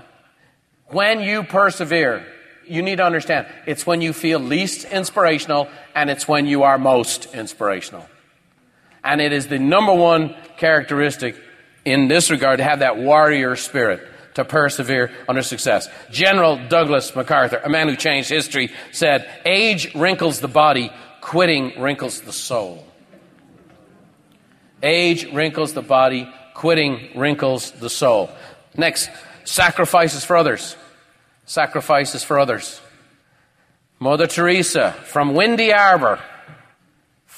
When 0.87 1.21
you 1.21 1.43
persevere, 1.43 2.27
you 2.67 2.83
need 2.83 2.97
to 2.97 3.05
understand 3.05 3.47
it's 3.67 3.87
when 3.87 4.01
you 4.01 4.13
feel 4.13 4.39
least 4.39 4.85
inspirational 4.85 5.69
and 5.95 6.11
it's 6.11 6.29
when 6.29 6.47
you 6.47 6.63
are 6.63 6.79
most 6.79 7.35
inspirational. 7.35 8.07
And 9.05 9.21
it 9.21 9.33
is 9.33 9.49
the 9.49 9.59
number 9.59 9.93
one 9.93 10.35
characteristic 10.57 11.37
in 11.85 12.09
this 12.09 12.31
regard 12.31 12.59
to 12.59 12.65
have 12.65 12.81
that 12.81 12.99
warrior 12.99 13.57
spirit 13.57 14.07
to 14.35 14.45
persevere 14.45 15.11
under 15.29 15.43
success. 15.43 15.89
General 16.11 16.69
Douglas 16.69 17.15
MacArthur, 17.15 17.59
a 17.59 17.69
man 17.69 17.89
who 17.89 17.97
changed 17.97 18.29
history, 18.29 18.71
said, 18.93 19.29
Age 19.45 19.95
wrinkles 19.95 20.41
the 20.41 20.49
body, 20.49 20.93
quitting 21.21 21.81
wrinkles 21.81 22.21
the 22.21 22.33
soul. 22.33 22.87
Age 24.83 25.33
wrinkles 25.33 25.75
the 25.75 25.83
body, 25.83 26.33
quitting 26.55 27.11
wrinkles 27.17 27.73
the 27.73 27.91
soul. 27.91 28.31
Next, 28.77 29.11
sacrifices 29.45 30.25
for 30.25 30.37
others 30.37 30.77
sacrifices 31.53 32.25
for 32.25 32.39
others. 32.39 32.81
Mother 33.99 34.27
Teresa 34.27 34.93
from 35.05 35.35
Windy 35.35 35.73
Arbor. 35.73 36.21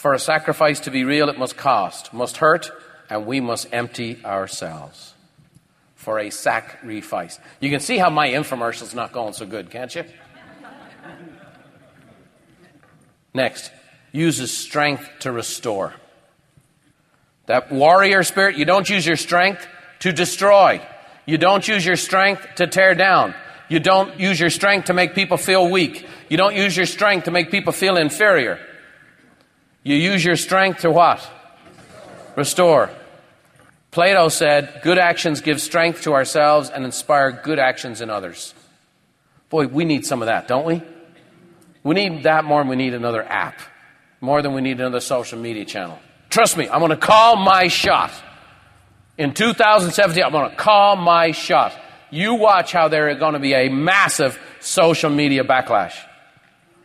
For 0.04 0.12
a 0.12 0.18
sacrifice 0.18 0.80
to 0.80 0.90
be 0.90 1.02
real, 1.04 1.30
it 1.30 1.38
must 1.38 1.56
cost, 1.56 2.12
must 2.12 2.36
hurt, 2.36 2.70
and 3.08 3.24
we 3.24 3.40
must 3.40 3.72
empty 3.72 4.22
ourselves. 4.22 5.14
For 5.94 6.18
a 6.18 6.28
sacrifice. 6.28 7.38
You 7.58 7.70
can 7.70 7.80
see 7.80 7.96
how 7.96 8.10
my 8.10 8.28
infomercial's 8.28 8.94
not 8.94 9.12
going 9.12 9.32
so 9.32 9.46
good, 9.46 9.70
can't 9.70 9.94
you? 9.94 10.04
Next, 13.32 13.70
uses 14.12 14.54
strength 14.54 15.08
to 15.20 15.32
restore. 15.32 15.94
That 17.46 17.72
warrior 17.72 18.24
spirit, 18.24 18.58
you 18.58 18.66
don't 18.66 18.86
use 18.86 19.06
your 19.06 19.16
strength 19.16 19.66
to 20.00 20.12
destroy. 20.12 20.86
You 21.24 21.38
don't 21.38 21.66
use 21.66 21.86
your 21.86 21.96
strength 21.96 22.46
to 22.56 22.66
tear 22.66 22.94
down. 22.94 23.34
You 23.70 23.80
don't 23.80 24.20
use 24.20 24.38
your 24.38 24.50
strength 24.50 24.88
to 24.88 24.92
make 24.92 25.14
people 25.14 25.38
feel 25.38 25.70
weak. 25.70 26.06
You 26.28 26.36
don't 26.36 26.54
use 26.54 26.76
your 26.76 26.84
strength 26.84 27.24
to 27.24 27.30
make 27.30 27.50
people 27.50 27.72
feel 27.72 27.96
inferior. 27.96 28.60
You 29.84 29.94
use 29.94 30.24
your 30.24 30.34
strength 30.34 30.80
to 30.80 30.90
what? 30.90 31.24
Restore. 32.34 32.90
Plato 33.92 34.28
said, 34.28 34.80
Good 34.82 34.98
actions 34.98 35.40
give 35.40 35.60
strength 35.60 36.02
to 36.02 36.14
ourselves 36.14 36.70
and 36.70 36.84
inspire 36.84 37.30
good 37.30 37.60
actions 37.60 38.00
in 38.00 38.10
others. 38.10 38.52
Boy, 39.48 39.68
we 39.68 39.84
need 39.84 40.04
some 40.04 40.20
of 40.20 40.26
that, 40.26 40.48
don't 40.48 40.66
we? 40.66 40.82
We 41.84 41.94
need 41.94 42.24
that 42.24 42.44
more 42.44 42.60
than 42.60 42.68
we 42.68 42.76
need 42.76 42.94
another 42.94 43.22
app, 43.22 43.60
more 44.20 44.42
than 44.42 44.54
we 44.54 44.62
need 44.62 44.80
another 44.80 44.98
social 44.98 45.38
media 45.38 45.64
channel. 45.64 46.00
Trust 46.30 46.56
me, 46.56 46.68
I'm 46.68 46.80
going 46.80 46.90
to 46.90 46.96
call 46.96 47.36
my 47.36 47.68
shot. 47.68 48.10
In 49.16 49.32
2017, 49.32 50.24
I'm 50.24 50.32
going 50.32 50.50
to 50.50 50.56
call 50.56 50.96
my 50.96 51.30
shot 51.30 51.78
you 52.14 52.34
watch 52.34 52.70
how 52.70 52.86
there 52.86 53.08
is 53.08 53.18
going 53.18 53.32
to 53.32 53.40
be 53.40 53.54
a 53.54 53.68
massive 53.68 54.38
social 54.60 55.10
media 55.10 55.42
backlash. 55.42 55.94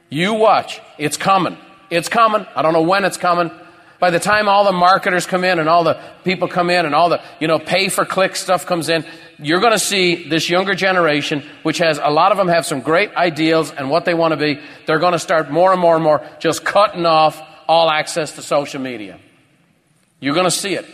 You 0.10 0.34
watch. 0.34 0.82
It's 0.98 1.18
coming. 1.18 1.56
It's 1.90 2.10
coming. 2.10 2.46
I 2.56 2.62
don't 2.62 2.74
know 2.74 2.82
when 2.82 3.06
it's 3.06 3.18
coming. 3.18 3.52
By 4.00 4.12
the 4.12 4.20
time 4.20 4.48
all 4.48 4.64
the 4.64 4.72
marketers 4.72 5.26
come 5.26 5.44
in 5.44 5.60
and 5.60 5.68
all 5.68 5.84
the 5.84 6.00
people 6.24 6.48
come 6.48 6.70
in 6.70 6.86
and 6.86 6.96
all 6.96 7.10
the, 7.10 7.22
you 7.40 7.48
know, 7.48 7.60
pay 7.60 7.90
for 7.90 8.06
click 8.06 8.36
stuff 8.38 8.66
comes 8.66 8.88
in, 8.88 9.06
you're 9.38 9.60
going 9.60 9.74
to 9.74 9.80
see 9.80 10.30
this 10.30 10.50
younger 10.50 10.74
generation, 10.74 11.44
which 11.64 11.80
has, 11.80 12.00
a 12.02 12.10
lot 12.10 12.32
of 12.32 12.38
them 12.38 12.48
have 12.48 12.66
some 12.66 12.80
great 12.80 13.14
ideals 13.16 13.72
and 13.72 13.90
what 13.90 14.06
they 14.06 14.14
want 14.14 14.32
to 14.32 14.38
be. 14.38 14.60
They're 14.86 15.00
going 15.00 15.14
to 15.14 15.20
start 15.20 15.52
more 15.52 15.74
and 15.74 15.82
more 15.82 15.96
and 15.96 16.04
more 16.04 16.26
just 16.40 16.64
cutting 16.64 17.06
off 17.06 17.42
all 17.68 17.90
access 17.90 18.36
to 18.36 18.42
social 18.42 18.82
media. 18.82 19.20
You're 20.22 20.34
going 20.34 20.46
to 20.46 20.52
see 20.52 20.76
it. 20.76 20.86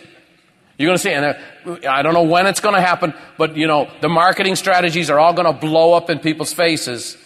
You're 0.78 0.88
going 0.88 0.98
to 0.98 1.04
see, 1.04 1.12
and 1.12 1.26
uh, 1.26 1.90
I 1.90 2.02
don't 2.02 2.14
know 2.14 2.24
when 2.24 2.48
it's 2.48 2.60
going 2.60 2.76
to 2.76 2.82
happen, 2.82 3.14
but 3.38 3.56
you 3.56 3.68
know, 3.68 3.90
the 4.02 4.10
marketing 4.10 4.56
strategies 4.56 5.10
are 5.10 5.20
all 5.20 5.34
going 5.34 5.52
to 5.52 5.58
blow 5.58 5.94
up 5.94 6.10
in 6.10 6.20
people's 6.20 6.54
faces 6.54 7.18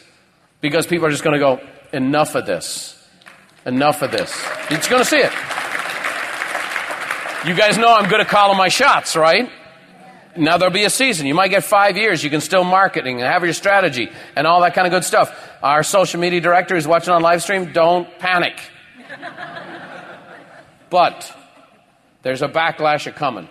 because 0.61 0.85
people 0.85 1.07
are 1.07 1.11
just 1.11 1.23
going 1.23 1.33
to 1.33 1.39
go, 1.39 1.59
enough 1.91 2.35
of 2.35 2.45
this. 2.45 2.98
Enough 3.65 4.01
of 4.01 4.11
this. 4.11 4.31
It's 4.69 4.87
going 4.87 5.03
to 5.03 5.09
see 5.09 5.19
it. 5.19 5.31
You 7.45 7.55
guys 7.55 7.77
know 7.77 7.93
I'm 7.93 8.09
good 8.09 8.19
at 8.19 8.27
calling 8.27 8.57
my 8.57 8.69
shots, 8.69 9.15
right? 9.15 9.49
Now 10.35 10.57
there'll 10.57 10.73
be 10.73 10.85
a 10.85 10.89
season. 10.89 11.25
You 11.27 11.33
might 11.33 11.49
get 11.49 11.63
five 11.63 11.97
years. 11.97 12.23
You 12.23 12.29
can 12.29 12.41
still 12.41 12.63
marketing 12.63 13.21
and 13.21 13.31
have 13.31 13.43
your 13.43 13.53
strategy 13.53 14.09
and 14.35 14.45
all 14.47 14.61
that 14.61 14.73
kind 14.73 14.87
of 14.87 14.91
good 14.91 15.03
stuff. 15.03 15.33
Our 15.61 15.83
social 15.83 16.19
media 16.19 16.41
director 16.41 16.75
who's 16.75 16.87
watching 16.87 17.13
on 17.13 17.21
live 17.21 17.41
stream, 17.41 17.73
don't 17.73 18.07
panic. 18.19 18.59
But 20.89 21.35
there's 22.21 22.41
a 22.41 22.47
backlash 22.47 23.13
coming 23.15 23.47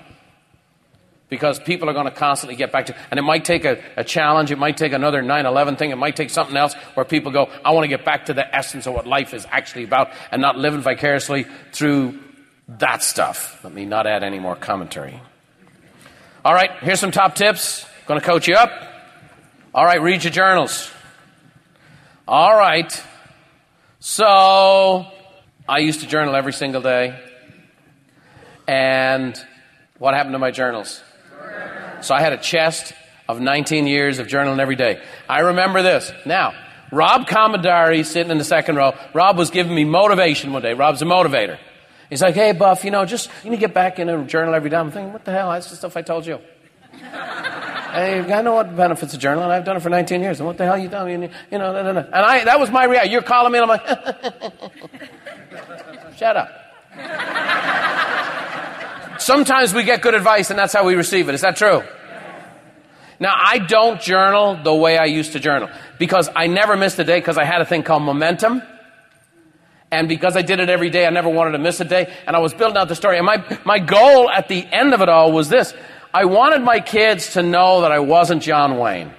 because 1.28 1.58
people 1.58 1.90
are 1.90 1.92
going 1.92 2.06
to 2.06 2.10
constantly 2.10 2.56
get 2.56 2.72
back 2.72 2.86
to 2.86 2.96
and 3.10 3.18
it 3.18 3.22
might 3.22 3.44
take 3.44 3.64
a, 3.64 3.82
a 3.96 4.04
challenge 4.04 4.50
it 4.50 4.58
might 4.58 4.76
take 4.76 4.92
another 4.92 5.22
9-11 5.22 5.78
thing 5.78 5.90
it 5.90 5.96
might 5.96 6.16
take 6.16 6.30
something 6.30 6.56
else 6.56 6.74
where 6.94 7.04
people 7.04 7.32
go 7.32 7.50
i 7.64 7.70
want 7.72 7.84
to 7.84 7.88
get 7.88 8.04
back 8.04 8.26
to 8.26 8.34
the 8.34 8.56
essence 8.56 8.86
of 8.86 8.94
what 8.94 9.06
life 9.06 9.34
is 9.34 9.46
actually 9.50 9.84
about 9.84 10.10
and 10.30 10.40
not 10.40 10.56
living 10.56 10.80
vicariously 10.80 11.46
through 11.72 12.18
that 12.68 13.02
stuff. 13.02 13.60
Let 13.64 13.72
me 13.72 13.86
not 13.86 14.06
add 14.06 14.22
any 14.22 14.38
more 14.38 14.54
commentary. 14.54 15.20
All 16.44 16.54
right 16.54 16.70
here's 16.80 17.00
some 17.00 17.10
top 17.10 17.34
tips. 17.34 17.86
Going 18.06 18.20
to 18.20 18.26
coach 18.26 18.48
you 18.48 18.54
up. 18.54 18.70
All 19.74 19.84
right 19.84 20.00
read 20.00 20.24
your 20.24 20.32
journals. 20.32 20.90
All 22.26 22.54
right 22.56 23.02
so 24.00 25.06
i 25.68 25.78
used 25.78 26.00
to 26.00 26.06
journal 26.06 26.34
every 26.36 26.52
single 26.52 26.82
day. 26.82 27.18
And 28.66 29.42
what 29.98 30.14
happened 30.14 30.34
to 30.34 30.38
my 30.38 30.50
journals? 30.50 31.02
So 32.00 32.14
I 32.14 32.20
had 32.20 32.32
a 32.32 32.38
chest 32.38 32.92
of 33.28 33.40
19 33.40 33.86
years 33.86 34.18
of 34.18 34.26
journaling 34.26 34.58
every 34.58 34.76
day. 34.76 35.00
I 35.28 35.40
remember 35.40 35.82
this. 35.82 36.12
Now, 36.24 36.54
Rob 36.90 37.26
Commodari 37.26 38.04
sitting 38.04 38.30
in 38.30 38.38
the 38.38 38.44
second 38.44 38.76
row. 38.76 38.94
Rob 39.12 39.36
was 39.36 39.50
giving 39.50 39.74
me 39.74 39.84
motivation 39.84 40.52
one 40.52 40.62
day. 40.62 40.74
Rob's 40.74 41.02
a 41.02 41.04
motivator. 41.04 41.58
He's 42.08 42.22
like, 42.22 42.34
hey, 42.34 42.52
Buff, 42.52 42.84
you 42.84 42.90
know, 42.90 43.04
just, 43.04 43.30
you 43.44 43.50
need 43.50 43.56
to 43.56 43.60
get 43.60 43.74
back 43.74 43.98
in 43.98 44.08
a 44.08 44.24
journal 44.24 44.54
every 44.54 44.70
day. 44.70 44.76
I'm 44.76 44.90
thinking, 44.90 45.12
what 45.12 45.24
the 45.24 45.32
hell? 45.32 45.50
That's 45.50 45.68
the 45.68 45.76
stuff 45.76 45.96
I 45.96 46.02
told 46.02 46.26
you. 46.26 46.40
hey, 46.92 48.32
I 48.32 48.42
know 48.42 48.54
what 48.54 48.74
benefits 48.74 49.12
of 49.12 49.20
journaling. 49.20 49.50
I've 49.50 49.64
done 49.64 49.76
it 49.76 49.80
for 49.80 49.90
19 49.90 50.22
years. 50.22 50.40
And 50.40 50.46
what 50.46 50.56
the 50.56 50.64
hell 50.64 50.78
you 50.78 50.88
done? 50.88 51.10
You 51.10 51.18
know, 51.18 51.72
no, 51.72 51.82
no, 51.82 51.92
no. 51.92 52.00
And 52.00 52.14
I, 52.14 52.44
that 52.44 52.58
was 52.58 52.70
my 52.70 52.84
reaction. 52.84 53.12
You're 53.12 53.22
calling 53.22 53.52
me 53.52 53.58
and 53.58 53.70
I'm 53.70 53.78
like, 53.78 53.86
shut 56.16 56.36
up. 56.36 56.50
Sometimes 59.28 59.74
we 59.74 59.84
get 59.84 60.00
good 60.00 60.14
advice 60.14 60.48
and 60.48 60.58
that's 60.58 60.72
how 60.72 60.86
we 60.86 60.94
receive 60.94 61.28
it. 61.28 61.34
Is 61.34 61.42
that 61.42 61.54
true? 61.54 61.82
Now, 63.20 63.34
I 63.36 63.58
don't 63.58 64.00
journal 64.00 64.58
the 64.64 64.74
way 64.74 64.96
I 64.96 65.04
used 65.04 65.32
to 65.32 65.38
journal 65.38 65.68
because 65.98 66.30
I 66.34 66.46
never 66.46 66.78
missed 66.78 66.98
a 66.98 67.04
day 67.04 67.18
because 67.18 67.36
I 67.36 67.44
had 67.44 67.60
a 67.60 67.66
thing 67.66 67.82
called 67.82 68.04
momentum. 68.04 68.62
And 69.90 70.08
because 70.08 70.34
I 70.34 70.40
did 70.40 70.60
it 70.60 70.70
every 70.70 70.88
day, 70.88 71.06
I 71.06 71.10
never 71.10 71.28
wanted 71.28 71.52
to 71.52 71.58
miss 71.58 71.78
a 71.78 71.84
day. 71.84 72.10
And 72.26 72.36
I 72.36 72.38
was 72.38 72.54
building 72.54 72.78
out 72.78 72.88
the 72.88 72.94
story. 72.94 73.18
And 73.18 73.26
my, 73.26 73.44
my 73.66 73.78
goal 73.78 74.30
at 74.30 74.48
the 74.48 74.64
end 74.64 74.94
of 74.94 75.02
it 75.02 75.10
all 75.10 75.30
was 75.30 75.50
this. 75.50 75.74
I 76.14 76.24
wanted 76.24 76.62
my 76.62 76.80
kids 76.80 77.34
to 77.34 77.42
know 77.42 77.82
that 77.82 77.92
I 77.92 77.98
wasn't 77.98 78.42
John 78.42 78.78
Wayne. 78.78 79.12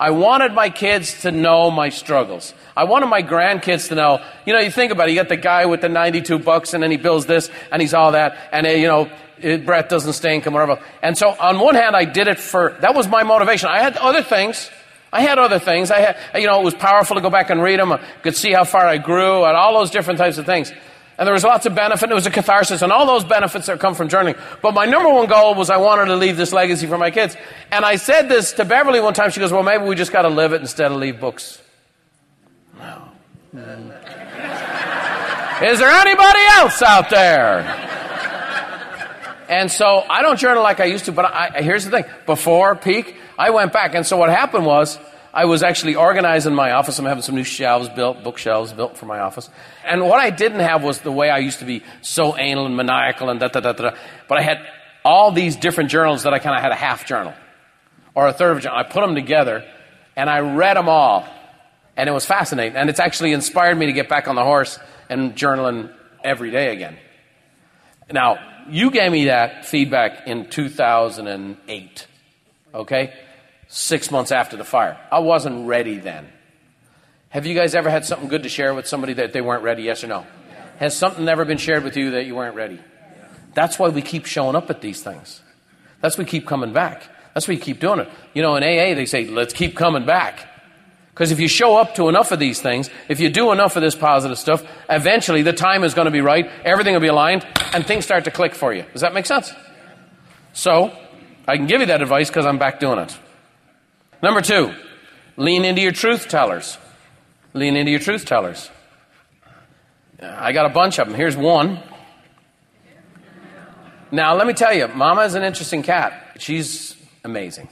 I 0.00 0.10
wanted 0.10 0.52
my 0.52 0.70
kids 0.70 1.22
to 1.22 1.30
know 1.30 1.70
my 1.70 1.90
struggles. 1.90 2.54
I 2.76 2.84
wanted 2.84 3.06
my 3.06 3.22
grandkids 3.22 3.88
to 3.88 3.94
know, 3.94 4.24
you 4.46 4.52
know, 4.52 4.60
you 4.60 4.70
think 4.72 4.90
about 4.90 5.08
it, 5.08 5.12
you 5.12 5.20
got 5.20 5.28
the 5.28 5.36
guy 5.36 5.66
with 5.66 5.80
the 5.80 5.88
92 5.88 6.38
bucks 6.38 6.72
and 6.72 6.82
then 6.82 6.92
he 6.92 6.96
builds 6.96 7.26
this 7.26 7.50
and 7.72 7.82
he's 7.82 7.94
all 7.94 8.12
that 8.12 8.36
and, 8.52 8.64
uh, 8.64 8.70
you 8.70 8.86
know, 8.86 9.10
it, 9.42 9.66
breath 9.66 9.88
doesn't 9.88 10.12
stink 10.12 10.46
and 10.46 10.54
whatever. 10.54 10.82
And 11.02 11.16
so 11.16 11.30
on 11.30 11.58
one 11.60 11.74
hand, 11.74 11.96
I 11.96 12.04
did 12.04 12.28
it 12.28 12.38
for, 12.38 12.76
that 12.80 12.94
was 12.94 13.08
my 13.08 13.22
motivation. 13.22 13.68
I 13.68 13.80
had 13.80 13.96
other 13.96 14.22
things. 14.22 14.70
I 15.12 15.22
had 15.22 15.38
other 15.38 15.58
things. 15.58 15.90
I 15.90 16.00
had, 16.00 16.16
you 16.40 16.46
know, 16.46 16.60
it 16.60 16.64
was 16.64 16.74
powerful 16.74 17.16
to 17.16 17.22
go 17.22 17.30
back 17.30 17.50
and 17.50 17.62
read 17.62 17.80
them. 17.80 17.92
I 17.92 17.98
could 18.22 18.36
see 18.36 18.52
how 18.52 18.64
far 18.64 18.86
I 18.86 18.98
grew 18.98 19.44
and 19.44 19.56
all 19.56 19.78
those 19.78 19.90
different 19.90 20.18
types 20.18 20.38
of 20.38 20.46
things. 20.46 20.72
And 21.18 21.26
there 21.26 21.32
was 21.34 21.42
lots 21.42 21.66
of 21.66 21.74
benefit. 21.74 22.10
It 22.10 22.14
was 22.14 22.26
a 22.26 22.30
catharsis 22.30 22.82
and 22.82 22.92
all 22.92 23.04
those 23.04 23.24
benefits 23.24 23.66
that 23.66 23.80
come 23.80 23.94
from 23.94 24.08
journaling. 24.08 24.38
But 24.62 24.74
my 24.74 24.84
number 24.84 25.08
one 25.12 25.26
goal 25.26 25.54
was 25.54 25.68
I 25.68 25.78
wanted 25.78 26.04
to 26.06 26.16
leave 26.16 26.36
this 26.36 26.52
legacy 26.52 26.86
for 26.86 26.96
my 26.96 27.10
kids. 27.10 27.36
And 27.72 27.84
I 27.84 27.96
said 27.96 28.28
this 28.28 28.52
to 28.52 28.64
Beverly 28.64 29.00
one 29.00 29.14
time. 29.14 29.30
She 29.30 29.40
goes, 29.40 29.52
well, 29.52 29.64
maybe 29.64 29.84
we 29.84 29.96
just 29.96 30.12
got 30.12 30.22
to 30.22 30.28
live 30.28 30.52
it 30.52 30.60
instead 30.60 30.92
of 30.92 30.98
leave 30.98 31.18
books. 31.18 31.60
No. 32.78 33.08
Mm. 33.54 33.94
Is 35.60 35.80
there 35.80 35.90
anybody 35.90 36.38
else 36.50 36.82
out 36.82 37.10
there? 37.10 37.87
And 39.48 39.70
so 39.70 40.04
I 40.08 40.22
don't 40.22 40.38
journal 40.38 40.62
like 40.62 40.78
I 40.78 40.84
used 40.84 41.06
to, 41.06 41.12
but 41.12 41.24
I, 41.24 41.62
here's 41.62 41.84
the 41.84 41.90
thing. 41.90 42.04
Before 42.26 42.74
peak, 42.76 43.16
I 43.38 43.50
went 43.50 43.72
back. 43.72 43.94
And 43.94 44.06
so 44.06 44.16
what 44.16 44.28
happened 44.28 44.66
was 44.66 44.98
I 45.32 45.46
was 45.46 45.62
actually 45.62 45.94
organizing 45.94 46.54
my 46.54 46.72
office. 46.72 46.98
I'm 46.98 47.06
having 47.06 47.22
some 47.22 47.34
new 47.34 47.44
shelves 47.44 47.88
built, 47.88 48.22
bookshelves 48.22 48.72
built 48.72 48.98
for 48.98 49.06
my 49.06 49.20
office. 49.20 49.48
And 49.84 50.02
what 50.02 50.20
I 50.20 50.30
didn't 50.30 50.60
have 50.60 50.82
was 50.82 51.00
the 51.00 51.12
way 51.12 51.30
I 51.30 51.38
used 51.38 51.60
to 51.60 51.64
be 51.64 51.82
so 52.02 52.36
anal 52.36 52.66
and 52.66 52.76
maniacal 52.76 53.30
and 53.30 53.40
da 53.40 53.48
da 53.48 53.60
da 53.60 53.72
da. 53.72 53.96
But 54.28 54.38
I 54.38 54.42
had 54.42 54.66
all 55.04 55.32
these 55.32 55.56
different 55.56 55.90
journals 55.90 56.24
that 56.24 56.34
I 56.34 56.38
kind 56.38 56.56
of 56.56 56.62
had 56.62 56.72
a 56.72 56.76
half 56.76 57.06
journal 57.06 57.32
or 58.14 58.26
a 58.26 58.32
third 58.32 58.52
of 58.52 58.58
a 58.58 58.60
journal. 58.60 58.78
I 58.78 58.82
put 58.82 59.00
them 59.00 59.14
together 59.14 59.64
and 60.16 60.28
I 60.28 60.40
read 60.40 60.76
them 60.76 60.88
all. 60.88 61.26
And 61.96 62.08
it 62.08 62.12
was 62.12 62.26
fascinating. 62.26 62.76
And 62.76 62.90
it's 62.90 63.00
actually 63.00 63.32
inspired 63.32 63.78
me 63.78 63.86
to 63.86 63.92
get 63.92 64.08
back 64.08 64.28
on 64.28 64.34
the 64.34 64.44
horse 64.44 64.78
and 65.08 65.34
journaling 65.34 65.92
every 66.22 66.50
day 66.50 66.72
again. 66.72 66.98
Now, 68.10 68.38
you 68.68 68.90
gave 68.90 69.12
me 69.12 69.26
that 69.26 69.66
feedback 69.66 70.26
in 70.26 70.48
2008. 70.48 72.06
Okay? 72.74 73.12
six 73.68 74.10
months 74.10 74.32
after 74.32 74.56
the 74.56 74.64
fire. 74.64 74.98
I 75.12 75.20
wasn't 75.20 75.68
ready 75.68 75.98
then. 75.98 76.28
Have 77.28 77.46
you 77.46 77.54
guys 77.54 77.74
ever 77.74 77.90
had 77.90 78.04
something 78.04 78.28
good 78.28 78.42
to 78.42 78.48
share 78.48 78.74
with 78.74 78.88
somebody 78.88 79.12
that 79.14 79.32
they 79.34 79.42
weren't 79.42 79.62
ready? 79.62 79.82
Yes 79.82 80.02
or 80.02 80.06
no? 80.06 80.26
Has 80.78 80.96
something 80.96 81.24
never 81.24 81.44
been 81.44 81.58
shared 81.58 81.84
with 81.84 81.96
you 81.96 82.12
that 82.12 82.24
you 82.24 82.34
weren't 82.34 82.56
ready? 82.56 82.80
That's 83.54 83.78
why 83.78 83.88
we 83.88 84.02
keep 84.02 84.24
showing 84.24 84.56
up 84.56 84.70
at 84.70 84.80
these 84.80 85.02
things. 85.02 85.42
That's 86.00 86.16
why 86.16 86.24
we 86.24 86.30
keep 86.30 86.46
coming 86.46 86.72
back. 86.72 87.02
That's 87.34 87.46
why 87.46 87.54
we 87.54 87.60
keep 87.60 87.80
doing 87.80 88.00
it. 88.00 88.08
You 88.32 88.42
know, 88.42 88.56
in 88.56 88.62
AA, 88.62 88.94
they 88.94 89.04
say, 89.04 89.26
let's 89.26 89.52
keep 89.52 89.76
coming 89.76 90.06
back. 90.06 90.46
Because 91.18 91.32
if 91.32 91.40
you 91.40 91.48
show 91.48 91.76
up 91.76 91.96
to 91.96 92.08
enough 92.08 92.30
of 92.30 92.38
these 92.38 92.62
things, 92.62 92.90
if 93.08 93.18
you 93.18 93.28
do 93.28 93.50
enough 93.50 93.74
of 93.74 93.82
this 93.82 93.96
positive 93.96 94.38
stuff, 94.38 94.64
eventually 94.88 95.42
the 95.42 95.52
time 95.52 95.82
is 95.82 95.92
going 95.92 96.04
to 96.04 96.12
be 96.12 96.20
right, 96.20 96.48
everything 96.64 96.94
will 96.94 97.00
be 97.00 97.08
aligned, 97.08 97.44
and 97.72 97.84
things 97.84 98.04
start 98.04 98.26
to 98.26 98.30
click 98.30 98.54
for 98.54 98.72
you. 98.72 98.84
Does 98.92 99.00
that 99.00 99.12
make 99.12 99.26
sense? 99.26 99.52
So, 100.52 100.96
I 101.48 101.56
can 101.56 101.66
give 101.66 101.80
you 101.80 101.88
that 101.88 102.02
advice 102.02 102.28
because 102.28 102.46
I'm 102.46 102.58
back 102.58 102.78
doing 102.78 103.00
it. 103.00 103.18
Number 104.22 104.40
two, 104.40 104.72
lean 105.36 105.64
into 105.64 105.82
your 105.82 105.90
truth 105.90 106.28
tellers. 106.28 106.78
Lean 107.52 107.74
into 107.74 107.90
your 107.90 107.98
truth 107.98 108.24
tellers. 108.24 108.70
I 110.22 110.52
got 110.52 110.66
a 110.66 110.72
bunch 110.72 111.00
of 111.00 111.08
them. 111.08 111.16
Here's 111.16 111.36
one. 111.36 111.80
Now, 114.12 114.36
let 114.36 114.46
me 114.46 114.52
tell 114.52 114.72
you, 114.72 114.86
Mama 114.86 115.22
is 115.22 115.34
an 115.34 115.42
interesting 115.42 115.82
cat. 115.82 116.36
She's 116.38 116.96
amazing. 117.24 117.68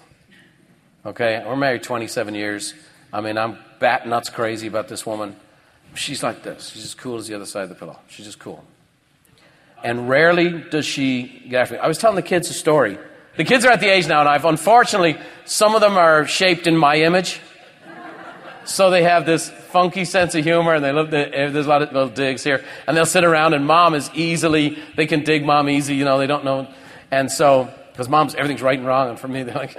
Okay, 1.04 1.44
we're 1.46 1.54
married 1.54 1.84
27 1.84 2.34
years. 2.34 2.74
I 3.12 3.20
mean, 3.20 3.38
I'm 3.38 3.58
bat 3.78 4.06
nuts 4.06 4.30
crazy 4.30 4.66
about 4.66 4.88
this 4.88 5.06
woman. 5.06 5.36
She's 5.94 6.22
like 6.22 6.42
this. 6.42 6.70
She's 6.70 6.84
as 6.84 6.94
cool 6.94 7.18
as 7.18 7.26
the 7.28 7.34
other 7.34 7.46
side 7.46 7.64
of 7.64 7.68
the 7.68 7.74
pillow. 7.74 7.98
She's 8.08 8.26
just 8.26 8.38
cool. 8.38 8.64
And 9.82 10.08
rarely 10.08 10.50
does 10.50 10.84
she 10.84 11.44
get 11.48 11.62
after 11.62 11.74
me. 11.74 11.80
I 11.80 11.86
was 11.86 11.98
telling 11.98 12.16
the 12.16 12.22
kids 12.22 12.50
a 12.50 12.54
story 12.54 12.98
the 13.36 13.44
kids 13.44 13.64
are 13.66 13.70
at 13.70 13.80
the 13.80 13.88
age 13.88 14.08
now, 14.08 14.20
and 14.20 14.28
I've 14.28 14.44
unfortunately, 14.44 15.18
some 15.44 15.74
of 15.74 15.82
them 15.82 15.96
are 15.96 16.26
shaped 16.26 16.66
in 16.66 16.76
my 16.76 16.96
image. 16.96 17.40
So 18.64 18.90
they 18.90 19.04
have 19.04 19.26
this 19.26 19.48
funky 19.48 20.04
sense 20.04 20.34
of 20.34 20.42
humor, 20.42 20.74
and 20.74 20.84
they 20.84 20.90
love 20.90 21.10
the, 21.10 21.18
eh, 21.18 21.50
there's 21.50 21.66
a 21.66 21.68
lot 21.68 21.82
of 21.82 21.92
little 21.92 22.08
digs 22.08 22.42
here. 22.42 22.64
And 22.86 22.96
they'll 22.96 23.06
sit 23.06 23.24
around, 23.24 23.54
and 23.54 23.64
mom 23.64 23.94
is 23.94 24.10
easily, 24.12 24.78
they 24.96 25.06
can 25.06 25.22
dig 25.22 25.44
mom 25.44 25.68
easy, 25.68 25.94
you 25.94 26.04
know, 26.04 26.18
they 26.18 26.26
don't 26.26 26.44
know. 26.44 26.66
And 27.10 27.30
so, 27.30 27.72
because 27.92 28.08
mom's, 28.08 28.34
everything's 28.34 28.62
right 28.62 28.78
and 28.78 28.86
wrong, 28.86 29.10
and 29.10 29.20
for 29.20 29.28
me, 29.28 29.44
they're 29.44 29.54
like, 29.54 29.76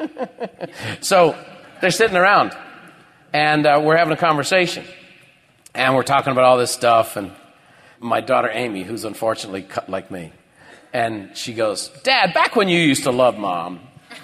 so 1.02 1.36
they're 1.82 1.92
sitting 1.92 2.16
around, 2.16 2.56
and 3.34 3.66
uh, 3.66 3.82
we're 3.84 3.98
having 3.98 4.14
a 4.14 4.18
conversation. 4.18 4.86
And 5.74 5.96
we're 5.96 6.04
talking 6.04 6.32
about 6.32 6.46
all 6.46 6.58
this 6.58 6.72
stuff, 6.72 7.18
and 7.18 7.32
my 8.00 8.22
daughter 8.22 8.50
Amy, 8.52 8.84
who's 8.84 9.06
unfortunately 9.06 9.62
cut 9.62 9.90
like 9.90 10.10
me, 10.10 10.32
and 10.94 11.36
she 11.38 11.54
goes, 11.54 11.90
Dad, 12.04 12.34
back 12.34 12.56
when 12.56 12.70
you 12.70 12.80
used 12.80 13.04
to 13.04 13.12
love 13.12 13.38
mom. 13.38 13.80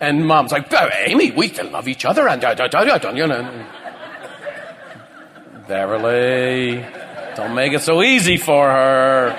and 0.00 0.26
mom's 0.26 0.52
like, 0.52 0.70
Amy, 1.06 1.30
we 1.30 1.48
can 1.48 1.72
love 1.72 1.88
each 1.88 2.04
other. 2.04 2.28
And, 2.28 2.44
uh, 2.44 2.48
uh, 2.58 2.68
uh, 2.74 3.12
you 3.12 3.26
know. 3.26 3.66
Beverly, 5.66 6.84
don't 7.36 7.54
make 7.54 7.72
it 7.72 7.80
so 7.82 8.02
easy 8.02 8.36
for 8.36 8.68
her. 8.68 9.34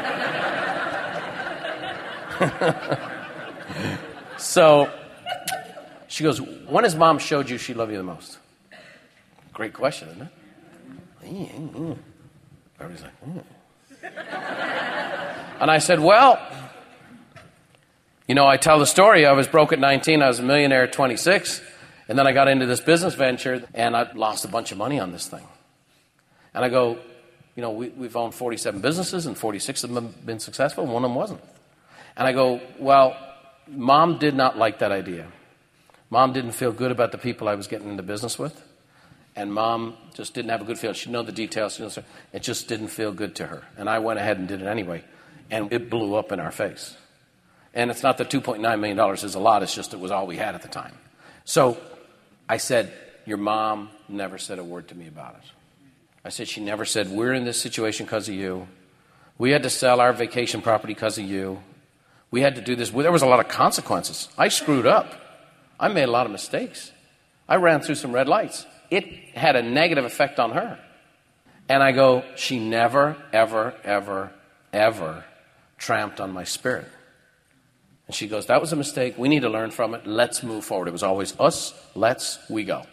so 4.38 4.90
she 6.20 6.26
goes, 6.26 6.42
When 6.42 6.84
has 6.84 6.96
mom 6.96 7.18
showed 7.18 7.50
you 7.50 7.58
she 7.58 7.74
loved 7.74 7.94
you 7.94 7.98
the 7.98 8.04
most? 8.04 8.40
Great 9.54 9.72
question, 9.72 10.10
isn't 10.10 10.22
it? 11.24 11.98
Everybody's 12.78 13.04
like, 13.06 13.18
hmm. 13.20 13.40
and 15.62 15.72
I 15.72 15.78
said, 15.78 16.02
well, 16.02 16.46
you 18.28 18.36
know, 18.36 18.46
I 18.46 18.58
tell 18.58 18.80
the 18.80 18.86
story. 18.86 19.26
I 19.26 19.32
was 19.32 19.48
broke 19.48 19.72
at 19.72 19.80
19, 19.80 20.22
I 20.22 20.28
was 20.28 20.40
a 20.40 20.44
millionaire 20.44 20.84
at 20.84 20.92
26, 20.92 21.62
and 22.10 22.20
then 22.20 22.28
I 22.28 22.34
got 22.34 22.50
into 22.50 22.66
this 22.66 22.82
business 22.82 23.14
venture, 23.14 23.66
and 23.74 23.96
I 23.96 24.12
lost 24.12 24.44
a 24.44 24.50
bunch 24.50 24.74
of 24.74 24.78
money 24.78 25.00
on 25.00 25.14
this 25.14 25.26
thing. 25.26 25.48
And 26.54 26.66
I 26.66 26.68
go, 26.68 27.00
you 27.56 27.62
know, 27.62 27.72
we, 27.72 27.94
have 28.02 28.18
owned 28.18 28.36
47 28.36 28.82
businesses, 28.82 29.26
and 29.26 29.38
46 29.38 29.86
of 29.86 29.94
them 29.94 30.08
have 30.08 30.26
been 30.26 30.42
successful, 30.42 30.84
and 30.84 30.92
one 30.92 31.06
of 31.06 31.12
them 31.12 31.16
wasn't. 31.16 31.40
And 32.18 32.28
I 32.28 32.34
go, 32.34 32.60
well, 32.78 33.16
mom 33.70 34.18
did 34.18 34.36
not 34.36 34.58
like 34.58 34.80
that 34.80 34.92
idea. 34.92 35.28
Mom 36.10 36.34
didn't 36.34 36.54
feel 36.54 36.72
good 36.72 36.92
about 36.92 37.12
the 37.12 37.18
people 37.18 37.48
I 37.48 37.56
was 37.56 37.68
getting 37.68 37.90
into 37.90 38.04
business 38.04 38.40
with 38.40 38.64
and 39.40 39.54
mom 39.54 39.96
just 40.14 40.34
didn't 40.34 40.52
have 40.52 40.62
a 40.62 40.66
good 40.66 40.78
feeling. 40.78 40.96
She 40.96 41.10
knew 41.10 41.24
the 41.24 41.32
details. 41.32 41.80
it 42.34 42.42
just 42.42 42.68
didn't 42.68 42.90
feel 42.90 43.14
good 43.14 43.36
to 43.36 43.48
her. 43.48 43.64
And 43.78 43.90
I 43.90 44.00
went 44.00 44.20
ahead 44.20 44.38
and 44.38 44.48
did 44.48 44.62
it 44.62 44.68
anyway. 44.68 45.04
And 45.50 45.72
it 45.72 45.90
blew 45.90 46.16
up 46.16 46.34
in 46.34 46.42
our 46.42 46.52
face. 46.52 46.98
And 47.74 47.90
it's 47.90 48.04
not 48.04 48.18
that 48.18 48.30
$2.9 48.30 48.60
million 48.80 49.14
is 49.14 49.36
a 49.36 49.40
lot, 49.40 49.64
it's 49.64 49.74
just 49.74 49.94
it 49.94 50.00
was 50.00 50.12
all 50.12 50.28
we 50.28 50.36
had 50.36 50.56
at 50.56 50.62
the 50.62 50.68
time. 50.68 50.94
So 51.46 51.78
I 52.50 52.58
said, 52.58 52.92
Your 53.26 53.38
mom 53.38 53.90
never 54.10 54.38
said 54.38 54.60
a 54.60 54.64
word 54.64 54.90
to 54.90 54.96
me 54.96 55.08
about 55.08 55.36
it. 55.36 55.50
I 56.26 56.30
said, 56.30 56.48
She 56.48 56.62
never 56.62 56.84
said, 56.84 57.10
We're 57.10 57.34
in 57.34 57.46
this 57.46 57.62
situation 57.62 58.06
because 58.06 58.28
of 58.28 58.36
you. 58.36 58.68
We 59.38 59.52
had 59.52 59.64
to 59.64 59.70
sell 59.70 60.02
our 60.02 60.12
vacation 60.12 60.62
property 60.62 60.94
because 60.94 61.18
of 61.18 61.24
you. 61.24 61.62
We 62.30 62.42
had 62.42 62.56
to 62.56 62.62
do 62.62 62.76
this. 62.76 62.90
There 62.90 63.12
was 63.12 63.22
a 63.22 63.28
lot 63.28 63.40
of 63.40 63.48
consequences. 63.48 64.28
I 64.38 64.50
screwed 64.50 64.86
up. 64.86 65.29
I 65.80 65.88
made 65.88 66.04
a 66.04 66.12
lot 66.12 66.26
of 66.26 66.32
mistakes. 66.32 66.92
I 67.48 67.56
ran 67.56 67.82
through 67.82 67.96
some 67.96 68.12
red 68.12 68.28
lights 68.28 68.66
it 68.90 69.06
had 69.36 69.56
a 69.56 69.62
negative 69.62 70.06
effect 70.06 70.40
on 70.40 70.52
her. 70.52 70.80
And 71.68 71.84
I 71.84 71.92
go, 71.92 72.24
she 72.36 72.60
never, 72.60 73.16
ever, 73.32 73.76
ever, 73.84 74.32
ever 74.74 75.24
tramped 75.78 76.20
on 76.20 76.32
my 76.32 76.44
spirit. 76.44 76.88
And 78.08 78.16
she 78.16 78.28
goes, 78.28 78.48
that 78.48 78.60
was 78.60 78.74
a 78.74 78.76
mistake. 78.76 79.18
We 79.18 79.30
need 79.30 79.42
to 79.42 79.50
learn 79.50 79.70
from 79.70 79.94
it. 79.94 80.08
Let's 80.08 80.42
move 80.42 80.66
forward. 80.66 80.88
It 80.88 80.92
was 80.92 81.04
always 81.04 81.40
us, 81.40 81.74
let's, 81.94 82.40
we 82.50 82.64
go. 82.64 82.84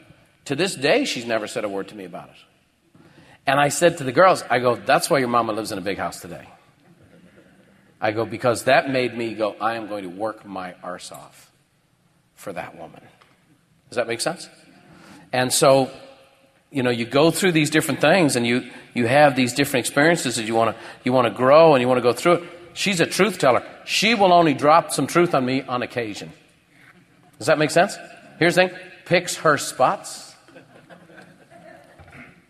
To 0.47 0.55
this 0.55 0.75
day, 0.75 1.07
she's 1.07 1.25
never 1.25 1.47
said 1.47 1.65
a 1.65 1.69
word 1.69 1.89
to 1.89 1.95
me 1.95 2.05
about 2.05 2.29
it. 2.29 3.01
And 3.47 3.59
I 3.59 3.71
said 3.71 3.99
to 3.99 4.05
the 4.05 4.13
girls, 4.13 4.45
I 4.51 4.59
go, 4.59 4.77
that's 4.77 5.09
why 5.09 5.19
your 5.19 5.29
mama 5.29 5.53
lives 5.53 5.73
in 5.73 5.79
a 5.79 5.83
big 5.83 5.97
house 5.97 6.21
today. 6.21 6.47
I 7.99 8.11
go, 8.11 8.27
because 8.27 8.65
that 8.65 8.91
made 8.91 9.17
me 9.17 9.35
go, 9.35 9.57
I 9.59 9.77
am 9.77 9.87
going 9.87 10.03
to 10.03 10.11
work 10.11 10.45
my 10.45 10.75
arse 10.83 11.11
off 11.11 11.51
for 12.37 12.53
that 12.53 12.79
woman. 12.79 13.01
Does 13.91 13.97
that 13.97 14.07
make 14.07 14.21
sense? 14.21 14.49
And 15.33 15.53
so, 15.53 15.91
you 16.71 16.83
know, 16.83 16.91
you 16.91 17.05
go 17.05 17.31
through 17.31 17.53
these 17.53 17.71
different 17.71 18.01
things 18.01 18.37
and 18.37 18.47
you, 18.47 18.71
you 18.95 19.07
have 19.07 19.35
these 19.35 19.53
different 19.53 19.87
experiences 19.87 20.37
that 20.37 20.45
you 20.45 20.55
want 20.55 20.77
to 20.77 20.83
you 21.05 21.13
want 21.13 21.27
to 21.27 21.35
grow 21.35 21.75
and 21.75 21.83
you 21.83 21.89
want 21.89 21.99
to 21.99 22.03
go 22.03 22.13
through 22.13 22.33
it. 22.33 22.45
She's 22.75 23.01
a 23.01 23.07
truth 23.07 23.39
teller. 23.39 23.67
She 23.85 24.15
will 24.15 24.33
only 24.33 24.55
drop 24.55 24.93
some 24.93 25.07
truth 25.07 25.35
on 25.35 25.45
me 25.45 25.63
on 25.63 25.83
occasion. 25.83 26.33
Does 27.39 27.49
that 27.49 27.59
make 27.59 27.71
sense? 27.71 27.97
Here's 28.39 28.55
the 28.55 28.69
thing 28.69 28.79
picks 29.07 29.37
her 29.39 29.59
spots. 29.59 30.35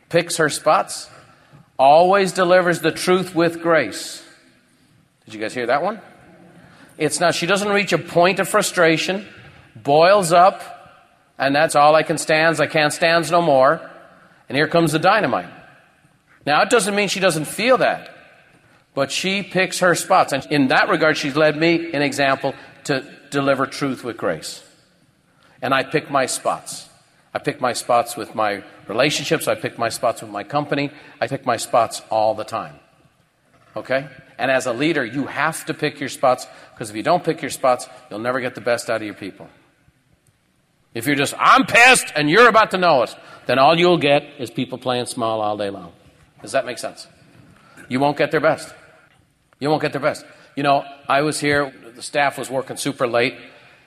Picks 0.08 0.36
her 0.36 0.48
spots. 0.48 1.10
Always 1.78 2.32
delivers 2.32 2.80
the 2.80 2.92
truth 2.92 3.34
with 3.34 3.60
grace. 3.60 4.24
Did 5.24 5.34
you 5.34 5.40
guys 5.40 5.52
hear 5.52 5.66
that 5.66 5.82
one? 5.82 6.00
It's 6.96 7.20
not, 7.20 7.34
she 7.34 7.46
doesn't 7.46 7.68
reach 7.68 7.92
a 7.92 7.98
point 7.98 8.38
of 8.38 8.48
frustration, 8.48 9.26
boils 9.82 10.32
up, 10.32 10.62
and 11.38 11.54
that's 11.54 11.76
all 11.76 11.94
I 11.94 12.02
can 12.02 12.18
stands. 12.18 12.60
I 12.60 12.66
can't 12.66 12.92
stands 12.92 13.30
no 13.30 13.42
more. 13.42 13.90
And 14.48 14.56
here 14.56 14.68
comes 14.68 14.92
the 14.92 14.98
dynamite. 14.98 15.50
Now, 16.46 16.62
it 16.62 16.70
doesn't 16.70 16.94
mean 16.94 17.08
she 17.08 17.20
doesn't 17.20 17.46
feel 17.46 17.78
that, 17.78 18.14
but 18.94 19.10
she 19.10 19.42
picks 19.42 19.80
her 19.80 19.94
spots. 19.94 20.32
And 20.32 20.46
in 20.50 20.68
that 20.68 20.88
regard, 20.88 21.16
she's 21.16 21.36
led 21.36 21.56
me 21.56 21.92
an 21.92 22.02
example 22.02 22.54
to 22.84 23.04
deliver 23.30 23.66
truth 23.66 24.04
with 24.04 24.16
grace. 24.16 24.62
And 25.60 25.74
I 25.74 25.82
pick 25.82 26.10
my 26.10 26.26
spots. 26.26 26.88
I 27.34 27.38
pick 27.38 27.60
my 27.60 27.72
spots 27.72 28.16
with 28.16 28.34
my 28.34 28.62
relationships. 28.86 29.48
I 29.48 29.56
pick 29.56 29.76
my 29.76 29.88
spots 29.88 30.22
with 30.22 30.30
my 30.30 30.44
company. 30.44 30.90
I 31.20 31.26
pick 31.26 31.44
my 31.44 31.56
spots 31.56 32.00
all 32.10 32.34
the 32.34 32.44
time. 32.44 32.76
Okay? 33.74 34.08
And 34.38 34.50
as 34.50 34.66
a 34.66 34.72
leader, 34.72 35.04
you 35.04 35.26
have 35.26 35.64
to 35.66 35.74
pick 35.74 35.98
your 35.98 36.08
spots 36.08 36.46
because 36.72 36.90
if 36.90 36.96
you 36.96 37.02
don't 37.02 37.24
pick 37.24 37.42
your 37.42 37.50
spots, 37.50 37.88
you'll 38.08 38.20
never 38.20 38.40
get 38.40 38.54
the 38.54 38.60
best 38.60 38.88
out 38.88 38.96
of 38.96 39.02
your 39.02 39.14
people. 39.14 39.48
If 40.96 41.06
you're 41.06 41.14
just, 41.14 41.34
I'm 41.38 41.66
pissed 41.66 42.10
and 42.16 42.30
you're 42.30 42.48
about 42.48 42.70
to 42.70 42.78
know 42.78 43.02
it, 43.02 43.14
then 43.44 43.58
all 43.58 43.78
you'll 43.78 43.98
get 43.98 44.22
is 44.38 44.50
people 44.50 44.78
playing 44.78 45.04
small 45.04 45.42
all 45.42 45.54
day 45.58 45.68
long. 45.68 45.92
Does 46.40 46.52
that 46.52 46.64
make 46.64 46.78
sense? 46.78 47.06
You 47.90 48.00
won't 48.00 48.16
get 48.16 48.30
their 48.30 48.40
best. 48.40 48.74
You 49.60 49.68
won't 49.68 49.82
get 49.82 49.92
their 49.92 50.00
best. 50.00 50.24
You 50.56 50.62
know, 50.62 50.86
I 51.06 51.20
was 51.20 51.38
here, 51.38 51.70
the 51.94 52.00
staff 52.00 52.38
was 52.38 52.48
working 52.48 52.78
super 52.78 53.06
late. 53.06 53.36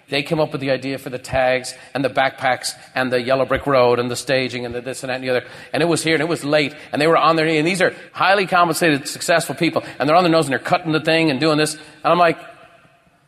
They 0.09 0.21
came 0.21 0.39
up 0.39 0.51
with 0.51 0.61
the 0.61 0.69
idea 0.69 0.99
for 0.99 1.09
the 1.09 1.17
tags 1.17 1.73
and 1.95 2.05
the 2.05 2.09
backpacks 2.09 2.73
and 2.93 3.11
the 3.11 3.19
yellow 3.19 3.45
brick 3.45 3.65
road 3.65 3.97
and 3.97 4.11
the 4.11 4.15
staging 4.15 4.67
and 4.67 4.75
the 4.75 4.81
this 4.81 5.01
and 5.01 5.09
that 5.09 5.15
and 5.15 5.23
the 5.23 5.31
other. 5.31 5.47
And 5.73 5.81
it 5.81 5.87
was 5.87 6.03
here 6.03 6.13
and 6.13 6.21
it 6.21 6.29
was 6.29 6.43
late 6.43 6.75
and 6.91 7.01
they 7.01 7.07
were 7.07 7.17
on 7.17 7.37
their 7.37 7.47
knee. 7.47 7.57
And 7.57 7.65
these 7.65 7.81
are 7.81 7.95
highly 8.11 8.45
compensated, 8.45 9.07
successful 9.07 9.55
people. 9.55 9.83
And 9.97 10.07
they're 10.07 10.15
on 10.15 10.23
their 10.23 10.31
nose 10.31 10.45
and 10.45 10.51
they're 10.51 10.59
cutting 10.59 10.91
the 10.91 11.01
thing 11.01 11.31
and 11.31 11.39
doing 11.39 11.57
this. 11.57 11.73
And 11.73 12.05
I'm 12.05 12.19
like, 12.19 12.37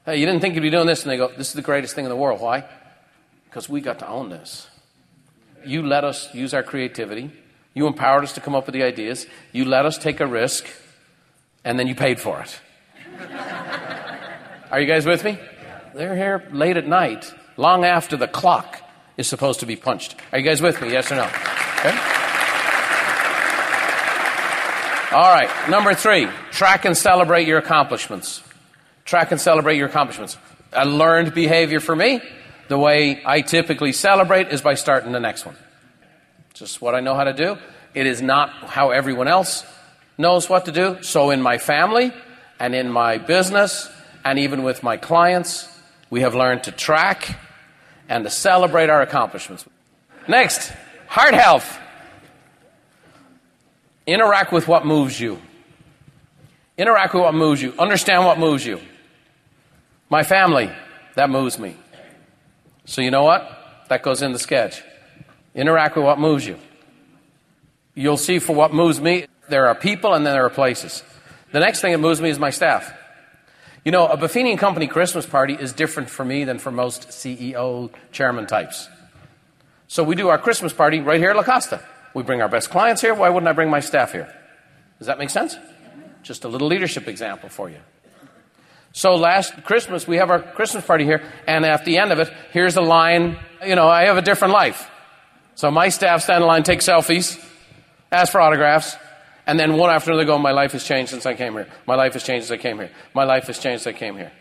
hey, 0.05 0.17
you 0.17 0.27
didn't 0.27 0.41
think 0.41 0.53
you'd 0.53 0.61
be 0.61 0.69
doing 0.69 0.85
this? 0.85 1.01
And 1.01 1.11
they 1.11 1.17
go, 1.17 1.29
this 1.35 1.47
is 1.47 1.53
the 1.53 1.63
greatest 1.63 1.95
thing 1.95 2.05
in 2.05 2.09
the 2.09 2.15
world. 2.15 2.41
Why? 2.41 2.63
Because 3.51 3.67
we 3.67 3.81
got 3.81 3.99
to 3.99 4.07
own 4.07 4.29
this. 4.29 4.69
You 5.65 5.85
let 5.85 6.05
us 6.05 6.33
use 6.33 6.53
our 6.53 6.63
creativity. 6.63 7.31
You 7.73 7.85
empowered 7.85 8.23
us 8.23 8.31
to 8.33 8.39
come 8.39 8.55
up 8.55 8.65
with 8.65 8.73
the 8.73 8.83
ideas. 8.83 9.27
You 9.51 9.65
let 9.65 9.85
us 9.85 9.97
take 9.97 10.21
a 10.21 10.25
risk. 10.25 10.65
And 11.65 11.77
then 11.77 11.85
you 11.85 11.93
paid 11.93 12.17
for 12.17 12.39
it. 12.39 12.59
Are 14.71 14.79
you 14.79 14.87
guys 14.87 15.05
with 15.05 15.25
me? 15.25 15.37
They're 15.93 16.15
here 16.15 16.47
late 16.53 16.77
at 16.77 16.87
night, 16.87 17.33
long 17.57 17.83
after 17.83 18.15
the 18.15 18.27
clock 18.29 18.81
is 19.17 19.27
supposed 19.27 19.59
to 19.59 19.65
be 19.65 19.75
punched. 19.75 20.15
Are 20.31 20.39
you 20.39 20.45
guys 20.45 20.61
with 20.61 20.81
me? 20.81 20.89
Yes 20.89 21.11
or 21.11 21.15
no? 21.15 21.25
Okay. 21.25 21.97
All 25.11 25.29
right. 25.29 25.49
Number 25.69 25.93
three, 25.93 26.29
track 26.51 26.85
and 26.85 26.95
celebrate 26.95 27.45
your 27.45 27.57
accomplishments. 27.57 28.41
Track 29.03 29.33
and 29.33 29.41
celebrate 29.41 29.75
your 29.75 29.89
accomplishments. 29.89 30.37
A 30.71 30.85
learned 30.85 31.33
behavior 31.33 31.81
for 31.81 31.93
me. 31.93 32.21
The 32.71 32.77
way 32.77 33.21
I 33.25 33.41
typically 33.41 33.91
celebrate 33.91 34.47
is 34.47 34.61
by 34.61 34.75
starting 34.75 35.11
the 35.11 35.19
next 35.19 35.45
one. 35.45 35.57
Just 36.53 36.81
what 36.81 36.95
I 36.95 37.01
know 37.01 37.15
how 37.15 37.25
to 37.25 37.33
do. 37.33 37.57
It 37.93 38.07
is 38.07 38.21
not 38.21 38.49
how 38.49 38.91
everyone 38.91 39.27
else 39.27 39.65
knows 40.17 40.47
what 40.47 40.63
to 40.67 40.71
do. 40.71 41.03
So 41.03 41.31
in 41.31 41.41
my 41.41 41.57
family 41.57 42.13
and 42.61 42.73
in 42.73 42.89
my 42.89 43.17
business 43.17 43.89
and 44.23 44.39
even 44.39 44.63
with 44.63 44.83
my 44.83 44.95
clients, 44.95 45.67
we 46.09 46.21
have 46.21 46.33
learned 46.33 46.63
to 46.63 46.71
track 46.71 47.37
and 48.07 48.23
to 48.23 48.29
celebrate 48.29 48.89
our 48.89 49.01
accomplishments. 49.01 49.65
Next, 50.29 50.71
heart 51.07 51.33
health. 51.33 51.77
Interact 54.07 54.53
with 54.53 54.69
what 54.69 54.85
moves 54.85 55.19
you. 55.19 55.41
Interact 56.77 57.13
with 57.15 57.23
what 57.23 57.33
moves 57.33 57.61
you. 57.61 57.73
Understand 57.77 58.23
what 58.23 58.39
moves 58.39 58.65
you. 58.65 58.79
My 60.09 60.23
family, 60.23 60.71
that 61.15 61.29
moves 61.29 61.59
me. 61.59 61.75
So 62.85 63.01
you 63.01 63.11
know 63.11 63.23
what? 63.23 63.85
That 63.89 64.03
goes 64.03 64.21
in 64.21 64.31
the 64.31 64.39
sketch. 64.39 64.83
Interact 65.53 65.95
with 65.95 66.05
what 66.05 66.19
moves 66.19 66.45
you. 66.45 66.57
You'll 67.93 68.17
see 68.17 68.39
for 68.39 68.55
what 68.55 68.73
moves 68.73 69.01
me, 69.01 69.25
there 69.49 69.67
are 69.67 69.75
people 69.75 70.13
and 70.13 70.25
then 70.25 70.33
there 70.33 70.45
are 70.45 70.49
places. 70.49 71.03
The 71.51 71.59
next 71.59 71.81
thing 71.81 71.91
that 71.91 71.97
moves 71.97 72.21
me 72.21 72.29
is 72.29 72.39
my 72.39 72.49
staff. 72.49 72.93
You 73.83 73.91
know, 73.91 74.07
a 74.07 74.15
Buffini 74.15 74.51
and 74.51 74.59
Company 74.59 74.87
Christmas 74.87 75.25
party 75.25 75.53
is 75.53 75.73
different 75.73 76.09
for 76.09 76.23
me 76.23 76.43
than 76.43 76.59
for 76.59 76.71
most 76.71 77.09
CEO 77.09 77.91
chairman 78.11 78.47
types. 78.47 78.87
So 79.87 80.03
we 80.03 80.15
do 80.15 80.29
our 80.29 80.37
Christmas 80.37 80.71
party 80.71 81.01
right 81.01 81.19
here 81.19 81.31
at 81.31 81.35
La 81.35 81.43
Costa. 81.43 81.83
We 82.13 82.23
bring 82.23 82.41
our 82.41 82.47
best 82.47 82.69
clients 82.69 83.01
here. 83.01 83.13
Why 83.13 83.29
wouldn't 83.29 83.49
I 83.49 83.53
bring 83.53 83.69
my 83.69 83.79
staff 83.79 84.11
here? 84.11 84.33
Does 84.99 85.07
that 85.07 85.17
make 85.17 85.29
sense? 85.29 85.57
Just 86.23 86.45
a 86.45 86.47
little 86.47 86.67
leadership 86.67 87.07
example 87.07 87.49
for 87.49 87.69
you. 87.69 87.79
So 88.93 89.15
last 89.15 89.63
Christmas, 89.63 90.07
we 90.07 90.17
have 90.17 90.29
our 90.29 90.41
Christmas 90.41 90.85
party 90.85 91.05
here, 91.05 91.23
and 91.47 91.65
at 91.65 91.85
the 91.85 91.97
end 91.97 92.11
of 92.11 92.19
it, 92.19 92.31
here's 92.51 92.75
a 92.75 92.81
line, 92.81 93.37
you 93.65 93.75
know, 93.75 93.87
I 93.87 94.05
have 94.05 94.17
a 94.17 94.21
different 94.21 94.53
life. 94.53 94.89
So 95.55 95.71
my 95.71 95.89
staff 95.89 96.23
stand 96.23 96.43
in 96.43 96.47
line, 96.47 96.63
take 96.63 96.79
selfies, 96.79 97.41
ask 98.11 98.31
for 98.31 98.41
autographs, 98.41 98.97
and 99.47 99.59
then 99.59 99.77
one 99.77 99.89
after 99.89 100.11
another 100.11 100.25
go, 100.25 100.37
my 100.37 100.51
life 100.51 100.73
has 100.73 100.83
changed 100.83 101.11
since 101.11 101.25
I 101.25 101.33
came 101.33 101.53
here. 101.53 101.67
My 101.87 101.95
life 101.95 102.13
has 102.13 102.23
changed 102.23 102.47
since 102.47 102.59
I 102.59 102.61
came 102.61 102.77
here. 102.77 102.91
My 103.13 103.23
life 103.23 103.47
has 103.47 103.59
changed 103.59 103.83
since 103.83 103.95
I 103.95 103.97
came 103.97 104.15
here. 104.15 104.31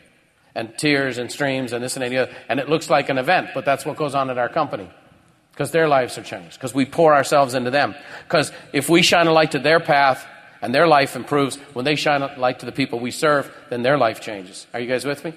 And 0.55 0.77
tears 0.77 1.19
and 1.19 1.31
streams 1.31 1.73
and 1.73 1.83
this 1.83 1.97
and 1.97 2.03
that 2.03 2.07
and 2.07 2.15
the 2.15 2.19
other. 2.23 2.33
And 2.49 2.61
it 2.61 2.69
looks 2.69 2.91
like 2.91 3.09
an 3.09 3.19
event, 3.19 3.51
but 3.55 3.65
that's 3.65 3.87
what 3.87 3.97
goes 3.97 4.15
on 4.15 4.31
at 4.31 4.39
our 4.39 4.49
company. 4.49 4.91
Because 5.53 5.71
their 5.71 5.89
lives 5.89 6.19
are 6.19 6.23
changed. 6.23 6.55
Because 6.55 6.75
we 6.75 6.85
pour 6.85 7.15
ourselves 7.15 7.55
into 7.55 7.71
them. 7.71 7.95
Because 8.25 8.53
if 8.73 8.89
we 8.89 9.03
shine 9.03 9.27
a 9.27 9.33
light 9.33 9.53
to 9.53 9.59
their 9.59 9.81
path 9.81 10.27
and 10.63 10.75
their 10.75 10.87
life 10.87 11.17
improves, 11.17 11.57
when 11.75 11.85
they 11.85 11.97
shine 11.97 12.23
a 12.23 12.39
light 12.39 12.61
to 12.61 12.67
the 12.67 12.73
people 12.73 13.01
we 13.01 13.11
serve, 13.11 13.51
then 13.71 13.83
their 13.83 13.99
life 13.99 14.21
changes. 14.21 14.67
Are 14.73 14.81
you 14.81 14.87
guys 14.87 15.05
with 15.05 15.25
me? 15.25 15.35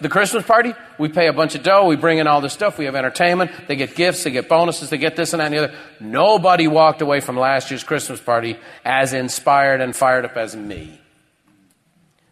the 0.00 0.08
Christmas 0.08 0.44
party, 0.46 0.74
we 0.98 1.08
pay 1.08 1.26
a 1.28 1.32
bunch 1.32 1.54
of 1.54 1.62
dough, 1.62 1.86
we 1.86 1.96
bring 1.96 2.18
in 2.18 2.26
all 2.26 2.40
this 2.40 2.52
stuff, 2.52 2.78
we 2.78 2.86
have 2.86 2.96
entertainment, 2.96 3.50
they 3.68 3.76
get 3.76 3.94
gifts, 3.94 4.24
they 4.24 4.30
get 4.30 4.48
bonuses, 4.48 4.88
they 4.88 4.98
get 4.98 5.14
this 5.14 5.34
and 5.34 5.40
that 5.40 5.46
and 5.46 5.54
the 5.54 5.64
other. 5.64 5.74
Nobody 6.00 6.68
walked 6.68 7.02
away 7.02 7.20
from 7.20 7.36
last 7.36 7.70
year's 7.70 7.84
Christmas 7.84 8.20
party 8.20 8.56
as 8.84 9.12
inspired 9.12 9.80
and 9.80 9.94
fired 9.94 10.24
up 10.24 10.36
as 10.36 10.56
me. 10.56 10.98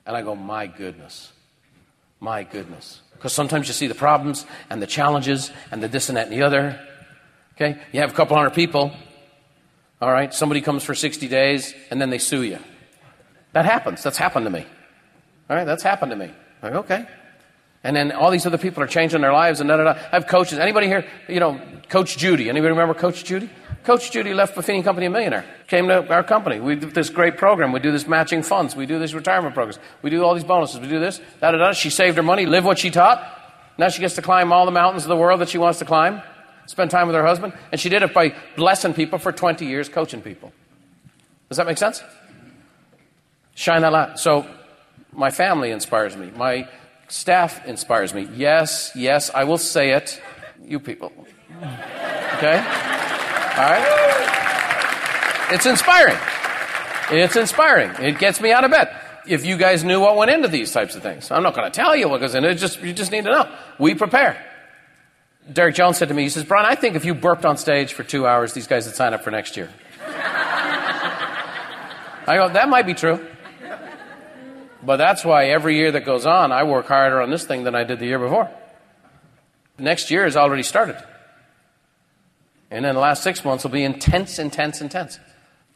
And 0.07 0.17
I 0.17 0.23
go, 0.23 0.35
my 0.35 0.67
goodness. 0.67 1.31
My 2.21 2.43
goodness. 2.43 3.03
Because 3.13 3.33
sometimes 3.33 3.69
you 3.69 3.75
see 3.75 3.87
the 3.87 3.95
problems 3.95 4.47
and 4.71 4.81
the 4.81 4.87
challenges 4.87 5.53
and 5.71 5.83
the 5.83 5.89
this 5.89 6.09
and 6.09 6.17
that 6.17 6.29
and 6.29 6.33
the 6.33 6.43
other. 6.43 6.81
Okay? 7.55 7.79
You 7.93 8.01
have 8.01 8.11
a 8.11 8.15
couple 8.15 8.37
hundred 8.37 8.55
people. 8.55 8.93
All 10.01 10.11
right? 10.11 10.33
Somebody 10.33 10.61
comes 10.61 10.85
for 10.85 10.95
60 10.95 11.29
days 11.29 11.75
and 11.91 12.01
then 12.01 12.11
they 12.11 12.19
sue 12.19 12.43
you. 12.43 12.59
That 13.53 13.65
happens. 13.65 14.03
That's 14.03 14.19
happened 14.19 14.47
to 14.47 14.51
me. 14.51 14.67
All 15.51 15.57
right? 15.57 15.65
That's 15.65 15.83
happened 15.83 16.11
to 16.11 16.17
me. 16.17 16.31
Like, 16.63 16.75
okay. 16.75 17.07
And 17.85 17.95
then 17.95 18.13
all 18.13 18.31
these 18.31 18.47
other 18.47 18.59
people 18.59 18.83
are 18.83 18.89
changing 18.89 19.21
their 19.21 19.33
lives 19.33 19.61
and 19.61 19.69
da 19.69 19.77
da 19.77 19.85
da. 19.85 19.91
I 19.91 20.17
have 20.17 20.27
coaches. 20.27 20.59
Anybody 20.59 20.87
here, 20.87 21.07
you 21.29 21.41
know, 21.41 21.61
Coach 21.89 22.17
Judy? 22.19 22.49
Anybody 22.49 22.71
remember 22.71 22.95
Coach 22.95 23.25
Judy? 23.25 23.49
Coach 23.85 24.11
Judy 24.11 24.35
left 24.35 24.55
Buffini 24.55 24.85
Company 24.85 25.07
a 25.07 25.11
millionaire. 25.11 25.45
Came 25.69 25.89
to 25.89 26.07
our 26.13 26.23
company. 26.23 26.61
We 26.61 26.75
do 26.75 26.91
this 26.91 27.09
great 27.09 27.39
program. 27.39 27.73
We 27.73 27.81
do 27.81 27.93
this 27.93 28.07
matching 28.07 28.43
funds. 28.43 28.77
We 28.77 28.87
do 28.87 28.99
this 28.99 29.15
retirement 29.15 29.55
programs. 29.55 29.79
We 30.03 30.11
do 30.11 30.25
all 30.25 30.35
these 30.35 30.45
bonuses. 30.45 30.81
We 30.81 30.89
do 30.89 31.01
this, 31.01 31.21
da 31.41 31.53
da 31.53 31.59
da. 31.59 31.73
She 31.73 31.89
saved 31.89 32.17
her 32.17 32.23
money, 32.23 32.45
lived 32.45 32.67
what 32.67 32.79
she 32.79 32.91
taught. 32.91 33.25
Now 33.79 33.89
she 33.89 34.01
gets 34.01 34.17
to 34.17 34.23
climb 34.23 34.53
all 34.53 34.67
the 34.67 34.73
mountains 34.73 35.05
of 35.05 35.09
the 35.09 35.17
world 35.17 35.41
that 35.41 35.49
she 35.49 35.59
wants 35.59 35.79
to 35.79 35.85
climb, 35.85 36.21
spend 36.69 36.91
time 36.91 37.07
with 37.09 37.17
her 37.17 37.25
husband. 37.25 37.53
And 37.73 37.81
she 37.81 37.89
did 37.89 38.03
it 38.03 38.15
by 38.15 38.35
blessing 38.57 38.95
people 38.95 39.19
for 39.19 39.33
20 39.33 39.67
years, 39.67 39.89
coaching 39.89 40.23
people. 40.23 40.53
Does 41.49 41.57
that 41.57 41.67
make 41.67 41.79
sense? 41.79 42.03
Shine 43.55 43.83
that 43.83 43.93
light. 43.93 44.19
So 44.19 44.47
my 45.13 45.31
family 45.31 45.71
inspires 45.71 46.17
me. 46.17 46.31
My 46.37 46.69
Staff 47.09 47.65
inspires 47.67 48.13
me. 48.13 48.29
Yes, 48.35 48.93
yes, 48.95 49.31
I 49.35 49.45
will 49.45 49.57
say 49.57 49.93
it. 49.93 50.21
You 50.63 50.79
people. 50.79 51.11
Okay? 51.57 52.59
All 52.59 53.71
right? 53.71 55.49
It's 55.51 55.65
inspiring. 55.65 56.19
It's 57.11 57.37
inspiring. 57.37 57.91
It 58.05 58.19
gets 58.19 58.41
me 58.43 58.53
out 58.53 58.65
of 58.65 58.71
bed. 58.71 58.95
If 59.27 59.47
you 59.47 59.57
guys 59.57 59.85
knew 59.85 60.01
what 60.01 60.17
went 60.17 60.31
into 60.31 60.49
these 60.49 60.71
types 60.71 60.95
of 60.95 61.03
things, 61.03 61.31
I'm 61.31 61.43
not 61.43 61.55
going 61.55 61.71
to 61.71 61.75
tell 61.75 61.97
you 61.97 62.09
what 62.09 62.21
goes 62.21 62.35
into 62.35 62.51
it. 62.51 62.57
Just 62.57 62.83
you 62.83 62.93
just 62.93 63.11
need 63.11 63.25
to 63.25 63.31
know. 63.31 63.51
We 63.79 63.95
prepare. 63.95 64.45
Derek 65.53 65.75
Jones 65.75 65.97
said 65.97 66.09
to 66.09 66.15
me, 66.15 66.23
he 66.25 66.29
says, 66.29 66.45
Brian, 66.45 66.67
I 66.67 66.75
think 66.75 66.95
if 66.95 67.05
you 67.05 67.15
burped 67.15 67.45
on 67.45 67.57
stage 67.57 67.95
for 67.95 68.03
two 68.03 68.27
hours, 68.27 68.53
these 68.53 68.67
guys 68.67 68.87
would 68.87 68.95
sign 68.95 69.15
up 69.15 69.25
for 69.25 69.31
next 69.31 69.57
year. 69.57 69.71
I 72.27 72.37
go, 72.37 72.51
that 72.51 72.69
might 72.69 72.87
be 72.87 72.93
true. 72.95 73.27
But 74.83 74.99
that's 74.99 75.25
why 75.25 75.47
every 75.47 75.77
year 75.77 75.91
that 75.93 76.05
goes 76.05 76.27
on, 76.27 76.53
I 76.53 76.65
work 76.65 76.87
harder 76.87 77.23
on 77.23 77.31
this 77.31 77.45
thing 77.45 77.65
than 77.65 77.75
I 77.75 77.85
did 77.85 77.99
the 77.99 78.07
year 78.07 78.19
before. 78.19 78.51
Next 79.79 80.11
year 80.11 80.25
has 80.25 80.37
already 80.37 80.63
started. 80.63 81.03
And 82.71 82.85
then 82.85 82.95
the 82.95 83.01
last 83.01 83.23
six 83.23 83.45
months 83.45 83.65
will 83.65 83.71
be 83.71 83.83
intense, 83.83 84.39
intense, 84.39 84.81
intense. 84.83 85.19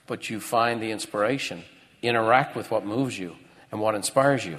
But 0.07 0.29
you 0.29 0.41
find 0.41 0.83
the 0.83 0.91
inspiration. 0.91 1.65
Interact 2.03 2.55
with 2.55 2.71
what 2.71 2.85
moves 2.85 3.19
you 3.19 3.37
and 3.71 3.81
what 3.81 3.95
inspires 3.95 4.45
you. 4.45 4.59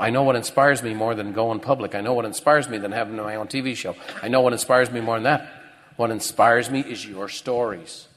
I 0.00 0.08
know 0.08 0.22
what 0.22 0.34
inspires 0.34 0.82
me 0.82 0.94
more 0.94 1.14
than 1.14 1.34
going 1.34 1.60
public. 1.60 1.94
I 1.94 2.00
know 2.00 2.14
what 2.14 2.24
inspires 2.24 2.68
me 2.68 2.78
than 2.78 2.90
having 2.90 3.16
my 3.16 3.36
own 3.36 3.48
TV 3.48 3.76
show. 3.76 3.94
I 4.22 4.28
know 4.28 4.40
what 4.40 4.54
inspires 4.54 4.90
me 4.90 5.02
more 5.02 5.16
than 5.16 5.24
that. 5.24 5.46
What 5.96 6.10
inspires 6.10 6.70
me 6.70 6.80
is 6.80 7.06
your 7.06 7.28
stories. 7.28 8.08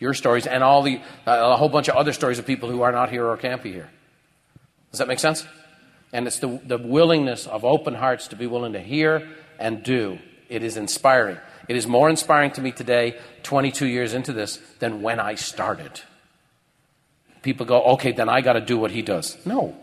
Your 0.00 0.14
stories 0.14 0.48
and 0.48 0.64
all 0.64 0.82
the, 0.82 0.96
uh, 1.24 1.52
a 1.52 1.56
whole 1.56 1.68
bunch 1.68 1.88
of 1.88 1.94
other 1.94 2.12
stories 2.12 2.40
of 2.40 2.46
people 2.46 2.68
who 2.68 2.82
are 2.82 2.90
not 2.90 3.08
here 3.08 3.24
or 3.24 3.36
can't 3.36 3.62
be 3.62 3.70
here. 3.70 3.88
Does 4.90 4.98
that 4.98 5.06
make 5.06 5.20
sense? 5.20 5.46
And 6.12 6.26
it's 6.26 6.40
the, 6.40 6.60
the 6.66 6.76
willingness 6.76 7.46
of 7.46 7.64
open 7.64 7.94
hearts 7.94 8.26
to 8.28 8.36
be 8.36 8.48
willing 8.48 8.72
to 8.72 8.80
hear 8.80 9.28
and 9.60 9.84
do. 9.84 10.18
It 10.48 10.64
is 10.64 10.76
inspiring. 10.76 11.38
It 11.68 11.76
is 11.76 11.86
more 11.86 12.10
inspiring 12.10 12.50
to 12.52 12.60
me 12.60 12.72
today, 12.72 13.16
22 13.44 13.86
years 13.86 14.12
into 14.12 14.32
this, 14.32 14.58
than 14.80 15.02
when 15.02 15.20
I 15.20 15.36
started. 15.36 16.00
People 17.42 17.64
go, 17.64 17.80
okay, 17.94 18.10
then 18.10 18.28
I 18.28 18.40
got 18.40 18.54
to 18.54 18.60
do 18.60 18.76
what 18.76 18.90
he 18.90 19.02
does. 19.02 19.38
No, 19.46 19.76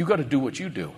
you 0.00 0.06
got 0.06 0.16
to 0.16 0.24
do 0.24 0.38
what 0.38 0.58
you 0.58 0.70
do 0.70 0.90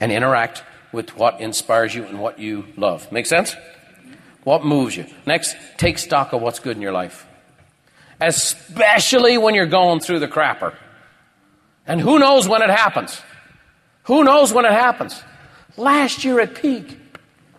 and 0.00 0.10
interact 0.10 0.64
with 0.90 1.14
what 1.18 1.38
inspires 1.38 1.94
you 1.94 2.02
and 2.04 2.18
what 2.18 2.38
you 2.38 2.64
love. 2.78 3.12
Make 3.12 3.26
sense? 3.26 3.54
What 4.42 4.64
moves 4.64 4.96
you? 4.96 5.04
Next, 5.26 5.54
take 5.76 5.98
stock 5.98 6.32
of 6.32 6.40
what's 6.40 6.60
good 6.60 6.76
in 6.76 6.82
your 6.82 6.92
life, 6.92 7.26
especially 8.22 9.36
when 9.36 9.54
you're 9.54 9.66
going 9.66 10.00
through 10.00 10.20
the 10.20 10.28
crapper. 10.28 10.74
And 11.86 12.00
who 12.00 12.18
knows 12.18 12.48
when 12.48 12.62
it 12.62 12.70
happens? 12.70 13.20
Who 14.04 14.24
knows 14.24 14.50
when 14.50 14.64
it 14.64 14.72
happens? 14.72 15.22
Last 15.76 16.24
year 16.24 16.40
at 16.40 16.54
Peak, 16.54 16.98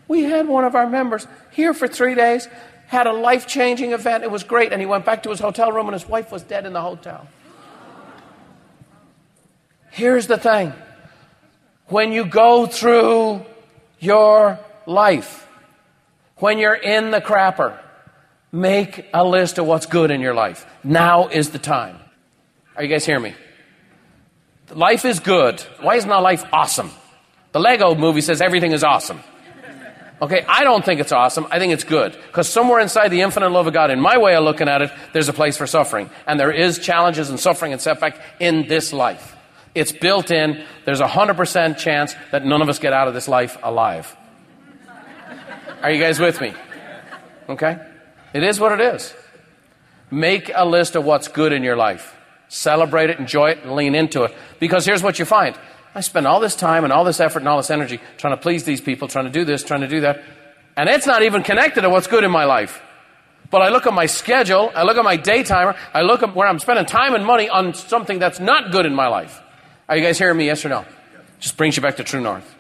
we 0.08 0.24
had 0.24 0.48
one 0.48 0.66
of 0.66 0.74
our 0.74 0.90
members 0.90 1.28
here 1.52 1.76
for 1.76 1.88
three 1.88 2.16
days, 2.16 2.48
had 2.88 3.06
a 3.06 3.14
life 3.14 3.46
changing 3.46 3.92
event. 3.92 4.24
It 4.24 4.32
was 4.32 4.44
great. 4.44 4.72
And 4.72 4.82
he 4.82 4.88
went 4.88 5.06
back 5.06 5.22
to 5.24 5.30
his 5.30 5.40
hotel 5.40 5.72
room, 5.72 5.86
and 5.86 5.94
his 5.94 6.10
wife 6.10 6.32
was 6.32 6.42
dead 6.42 6.66
in 6.66 6.74
the 6.74 6.82
hotel. 6.82 7.28
Here's 9.94 10.26
the 10.26 10.38
thing 10.38 10.74
when 11.86 12.14
you 12.14 12.26
go 12.26 12.66
through 12.66 13.46
your 14.00 14.60
life, 14.88 15.48
when 16.38 16.58
you're 16.58 16.74
in 16.74 17.12
the 17.12 17.22
crapper, 17.22 17.78
make 18.52 19.08
a 19.14 19.24
list 19.24 19.60
of 19.60 19.68
what's 19.68 19.86
good 19.86 20.10
in 20.10 20.20
your 20.20 20.34
life. 20.34 20.66
Now 20.84 21.28
is 21.28 21.52
the 21.52 21.60
time. 21.60 22.00
Are 22.76 22.82
you 22.82 22.90
guys 22.90 23.06
hearing 23.06 23.22
me? 23.22 23.36
Life 24.72 25.06
is 25.06 25.20
good. 25.20 25.62
Why 25.82 25.98
is 25.98 26.08
not 26.08 26.24
life 26.24 26.44
awesome? 26.52 26.90
The 27.52 27.60
Lego 27.60 27.94
movie 27.94 28.22
says 28.22 28.42
everything 28.42 28.72
is 28.72 28.84
awesome. 28.84 29.20
Okay, 30.24 30.44
I 30.48 30.64
don't 30.64 30.84
think 30.84 31.02
it's 31.02 31.12
awesome. 31.12 31.46
I 31.52 31.60
think 31.60 31.72
it's 31.72 31.84
good. 31.84 32.14
Because 32.14 32.50
somewhere 32.50 32.80
inside 32.80 33.10
the 33.10 33.22
infinite 33.22 33.50
love 33.50 33.68
of 33.68 33.74
God, 33.74 33.92
in 33.92 34.00
my 34.00 34.18
way 34.18 34.36
of 34.36 34.44
looking 34.44 34.70
at 34.70 34.82
it, 34.82 34.92
there's 35.12 35.30
a 35.30 35.34
place 35.34 35.56
for 35.56 35.68
suffering. 35.68 36.10
And 36.26 36.40
there 36.40 36.52
is 36.52 36.80
challenges 36.80 37.30
and 37.30 37.40
suffering 37.40 37.74
and 37.74 37.82
setback 37.82 38.20
in 38.40 38.68
this 38.68 38.92
life. 38.92 39.38
It's 39.76 39.92
built 39.92 40.32
in. 40.32 40.64
There's 40.86 41.00
a 41.00 41.08
100% 41.08 41.78
chance 41.78 42.16
that 42.32 42.46
none 42.46 42.62
of 42.62 42.70
us 42.70 42.80
get 42.80 42.94
out 42.94 43.08
of 43.08 43.14
this 43.14 43.28
life 43.28 43.58
alive. 43.64 44.16
Are 45.82 45.92
you 45.92 46.02
guys 46.02 46.20
with 46.20 46.40
me? 46.40 46.54
Okay? 47.50 47.78
It 48.34 48.44
is 48.44 48.60
what 48.60 48.72
it 48.72 48.96
is. 48.96 49.14
Make 50.10 50.52
a 50.54 50.66
list 50.66 50.96
of 50.96 51.06
what's 51.06 51.28
good 51.28 51.52
in 51.52 51.64
your 51.64 51.76
life. 51.76 52.16
Celebrate 52.48 53.10
it, 53.10 53.20
enjoy 53.20 53.50
it, 53.50 53.64
and 53.64 53.76
lean 53.76 53.96
into 53.96 54.24
it. 54.24 54.36
Because 54.60 54.86
here's 54.86 55.02
what 55.02 55.18
you 55.20 55.26
find 55.26 55.58
I 55.96 56.02
spend 56.02 56.28
all 56.28 56.40
this 56.40 56.56
time 56.56 56.84
and 56.84 56.94
all 56.94 57.04
this 57.04 57.20
effort 57.20 57.40
and 57.40 57.48
all 57.48 57.58
this 57.58 57.70
energy 57.70 58.00
trying 58.18 58.36
to 58.36 58.42
please 58.42 58.64
these 58.64 58.82
people, 58.82 59.08
trying 59.08 59.26
to 59.26 59.32
do 59.32 59.44
this, 59.44 59.64
trying 59.64 59.82
to 59.82 59.88
do 59.88 60.02
that. 60.02 60.24
And 60.76 60.90
it's 60.90 61.06
not 61.06 61.24
even 61.24 61.44
connected 61.44 61.82
to 61.82 61.90
what's 61.90 62.08
good 62.08 62.24
in 62.24 62.32
my 62.32 62.46
life. 62.46 62.82
But 63.52 63.62
I 63.62 63.70
look 63.70 63.86
at 63.86 63.94
my 63.94 64.08
schedule, 64.08 64.72
I 64.76 64.84
look 64.84 64.98
at 64.98 65.04
my 65.04 65.16
day 65.16 65.44
timer, 65.44 65.76
I 65.94 66.02
look 66.02 66.24
at 66.24 66.34
where 66.36 66.48
I'm 66.48 66.58
spending 66.58 66.86
time 66.86 67.14
and 67.14 67.24
money 67.24 67.50
on 67.50 67.76
something 67.76 68.18
that's 68.18 68.40
not 68.40 68.72
good 68.72 68.88
in 68.88 68.96
my 68.96 69.08
life. 69.08 69.43
Are 69.94 69.96
you 69.96 70.02
guys 70.02 70.18
hearing 70.18 70.38
me? 70.38 70.48
Yes 70.48 70.66
or 70.66 70.70
no? 70.70 70.86
Just 71.40 71.56
brings 71.56 71.78
you 71.78 71.84
back 71.84 71.98
to 71.98 72.04
true 72.04 72.20
north. 72.20 72.56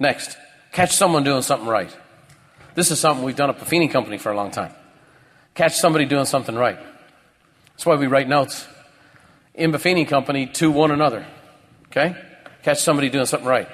Next, 0.00 0.36
catch 0.72 0.90
someone 0.90 1.22
doing 1.22 1.42
something 1.42 1.68
right. 1.68 1.96
This 2.74 2.90
is 2.90 2.98
something 2.98 3.24
we've 3.24 3.36
done 3.36 3.48
at 3.48 3.60
Buffini 3.60 3.88
Company 3.88 4.18
for 4.18 4.32
a 4.32 4.34
long 4.34 4.50
time. 4.50 4.72
Catch 5.54 5.76
somebody 5.76 6.04
doing 6.04 6.24
something 6.24 6.56
right. 6.56 6.80
That's 7.70 7.86
why 7.86 7.94
we 7.94 8.08
write 8.08 8.26
notes 8.26 8.66
in 9.54 9.70
Buffini 9.70 10.04
Company 10.04 10.46
to 10.46 10.68
one 10.72 10.90
another. 10.90 11.24
Okay? 11.86 12.16
catch 12.64 12.80
somebody 12.80 13.08
doing 13.08 13.26
something 13.26 13.48
right. 13.48 13.68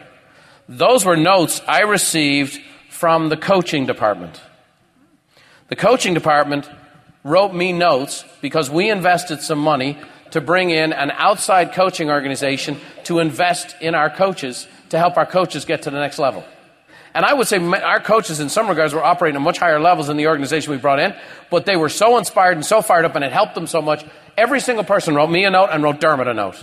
Those 0.68 1.06
were 1.06 1.16
notes 1.16 1.62
I 1.66 1.84
received 1.84 2.60
from 2.90 3.30
the 3.30 3.38
coaching 3.38 3.86
department. 3.86 4.42
The 5.68 5.76
coaching 5.76 6.12
department 6.12 6.68
wrote 7.24 7.54
me 7.54 7.72
notes 7.72 8.26
because 8.42 8.68
we 8.68 8.90
invested 8.90 9.40
some 9.40 9.58
money 9.58 9.96
to 10.32 10.40
bring 10.40 10.70
in 10.70 10.92
an 10.92 11.10
outside 11.10 11.72
coaching 11.72 12.10
organization 12.10 12.78
to 13.04 13.18
invest 13.18 13.76
in 13.80 13.94
our 13.94 14.10
coaches 14.10 14.66
to 14.90 14.98
help 14.98 15.16
our 15.16 15.26
coaches 15.26 15.64
get 15.64 15.82
to 15.82 15.90
the 15.90 15.98
next 15.98 16.18
level. 16.18 16.44
And 17.14 17.24
I 17.24 17.34
would 17.34 17.48
say 17.48 17.58
our 17.58 18.00
coaches, 18.00 18.38
in 18.38 18.48
some 18.48 18.68
regards, 18.68 18.94
were 18.94 19.02
operating 19.02 19.36
at 19.36 19.42
much 19.42 19.58
higher 19.58 19.80
levels 19.80 20.06
than 20.06 20.16
the 20.16 20.26
organization 20.28 20.72
we 20.72 20.78
brought 20.78 21.00
in, 21.00 21.14
but 21.50 21.66
they 21.66 21.76
were 21.76 21.88
so 21.88 22.18
inspired 22.18 22.56
and 22.56 22.64
so 22.64 22.82
fired 22.82 23.04
up, 23.04 23.14
and 23.16 23.24
it 23.24 23.32
helped 23.32 23.54
them 23.54 23.66
so 23.66 23.80
much. 23.82 24.04
Every 24.36 24.60
single 24.60 24.84
person 24.84 25.14
wrote 25.14 25.30
me 25.30 25.44
a 25.44 25.50
note 25.50 25.70
and 25.72 25.82
wrote 25.82 26.00
Dermot 26.00 26.28
a 26.28 26.34
note. 26.34 26.62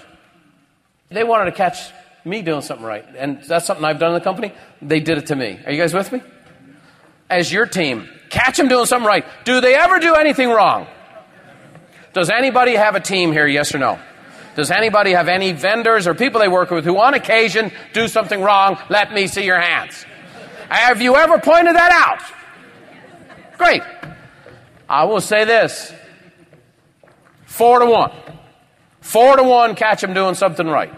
They 1.09 1.23
wanted 1.23 1.45
to 1.45 1.57
catch 1.57 1.91
me 2.23 2.41
doing 2.41 2.61
something 2.61 2.85
right. 2.85 3.05
And 3.17 3.43
that's 3.43 3.65
something 3.65 3.85
I've 3.85 3.99
done 3.99 4.09
in 4.09 4.15
the 4.15 4.23
company. 4.23 4.53
They 4.81 4.99
did 4.99 5.17
it 5.17 5.27
to 5.27 5.35
me. 5.35 5.59
Are 5.65 5.71
you 5.71 5.77
guys 5.77 5.93
with 5.93 6.11
me? 6.11 6.21
As 7.29 7.51
your 7.51 7.65
team, 7.65 8.07
catch 8.29 8.57
them 8.57 8.67
doing 8.67 8.85
something 8.85 9.07
right. 9.07 9.25
Do 9.45 9.61
they 9.61 9.75
ever 9.75 9.99
do 9.99 10.15
anything 10.15 10.49
wrong? 10.49 10.87
Does 12.15 12.29
anybody 12.29 12.75
have 12.75 12.95
a 12.95 13.01
team 13.01 13.33
here, 13.33 13.45
yes 13.45 13.75
or 13.75 13.77
no? 13.77 13.99
Does 14.55 14.71
anybody 14.71 15.11
have 15.11 15.27
any 15.27 15.51
vendors 15.51 16.07
or 16.07 16.15
people 16.15 16.39
they 16.39 16.47
work 16.47 16.71
with 16.71 16.85
who 16.85 16.97
on 16.97 17.13
occasion 17.13 17.73
do 17.91 18.07
something 18.07 18.41
wrong? 18.41 18.77
Let 18.89 19.11
me 19.13 19.27
see 19.27 19.43
your 19.43 19.59
hands. 19.59 20.05
Have 20.69 21.01
you 21.01 21.17
ever 21.17 21.39
pointed 21.39 21.75
that 21.75 21.91
out? 21.91 23.57
Great. 23.57 23.81
I 24.87 25.03
will 25.03 25.19
say 25.19 25.43
this. 25.43 25.91
Four 27.43 27.79
to 27.79 27.85
one. 27.85 28.13
Four 29.01 29.35
to 29.35 29.43
one, 29.43 29.75
catch 29.75 29.99
them 29.99 30.13
doing 30.13 30.35
something 30.35 30.67
right. 30.67 30.93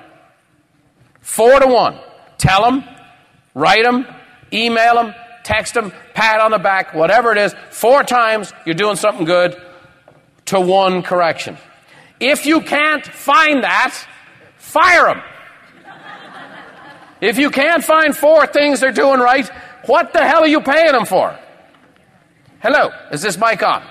Four 1.21 1.59
to 1.59 1.65
one. 1.65 1.99
Tell 2.37 2.61
them, 2.61 2.83
write 3.55 3.83
them, 3.83 4.05
email 4.53 4.93
them, 4.93 5.15
text 5.43 5.73
them, 5.73 5.91
pat 6.13 6.39
on 6.41 6.51
the 6.51 6.59
back, 6.59 6.93
whatever 6.93 7.31
it 7.31 7.39
is. 7.39 7.55
Four 7.71 8.03
times 8.03 8.53
you're 8.67 8.75
doing 8.75 8.97
something 8.97 9.25
good 9.25 9.59
to 10.47 10.59
one 10.59 11.03
correction. 11.03 11.57
If 12.19 12.45
you 12.45 12.61
can't 12.61 13.05
find 13.05 13.63
that, 13.63 13.93
fire 14.57 15.05
them. 15.05 15.21
If 17.21 17.37
you 17.37 17.49
can't 17.49 17.83
find 17.83 18.15
four 18.15 18.45
things 18.47 18.79
they're 18.79 18.91
doing 18.91 19.19
right, 19.19 19.47
what 19.85 20.13
the 20.13 20.25
hell 20.25 20.41
are 20.41 20.47
you 20.47 20.61
paying 20.61 20.91
them 20.91 21.05
for? 21.05 21.37
Hello, 22.59 22.91
is 23.11 23.21
this 23.21 23.37
mic 23.37 23.63
on? 23.63 23.83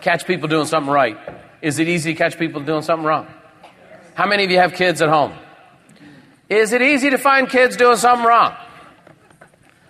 Catch 0.00 0.26
people 0.26 0.48
doing 0.48 0.66
something 0.66 0.92
right. 0.92 1.16
Is 1.62 1.78
it 1.78 1.88
easy 1.88 2.12
to 2.12 2.18
catch 2.18 2.38
people 2.38 2.62
doing 2.62 2.82
something 2.82 3.06
wrong? 3.06 3.26
How 4.14 4.26
many 4.26 4.44
of 4.44 4.50
you 4.50 4.58
have 4.58 4.74
kids 4.74 5.00
at 5.00 5.08
home? 5.08 5.32
Is 6.48 6.72
it 6.72 6.82
easy 6.82 7.10
to 7.10 7.18
find 7.18 7.48
kids 7.48 7.76
doing 7.76 7.96
something 7.96 8.26
wrong? 8.26 8.54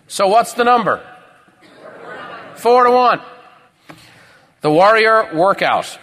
So 0.07 0.29
what's 0.29 0.55
the 0.55 0.65
number? 0.65 1.05
Four 2.55 2.85
to 2.85 2.91
one. 2.91 3.21
The 4.65 4.71
warrior 4.71 5.29
workout. 5.35 5.99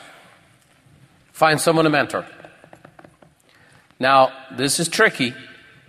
Find 1.32 1.60
someone 1.60 1.86
to 1.86 1.90
mentor. 1.90 2.28
Now, 4.00 4.32
this 4.56 4.80
is 4.80 4.88
tricky. 4.88 5.34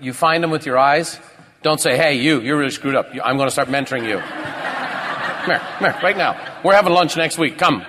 You 0.00 0.14
find 0.14 0.42
them 0.42 0.50
with 0.50 0.64
your 0.64 0.78
eyes. 0.78 1.20
Don't 1.60 1.78
say, 1.78 1.98
hey, 1.98 2.14
you, 2.14 2.40
you're 2.40 2.56
really 2.56 2.70
screwed 2.70 2.94
up. 2.94 3.10
I'm 3.22 3.36
going 3.36 3.46
to 3.46 3.50
start 3.50 3.68
mentoring 3.68 4.08
you. 4.08 4.18
come 4.20 5.50
here, 5.50 5.58
come 5.58 5.92
here, 5.92 6.00
right 6.02 6.16
now. 6.16 6.62
We're 6.64 6.72
having 6.72 6.94
lunch 6.94 7.14
next 7.14 7.36
week. 7.36 7.58
Come. 7.58 7.84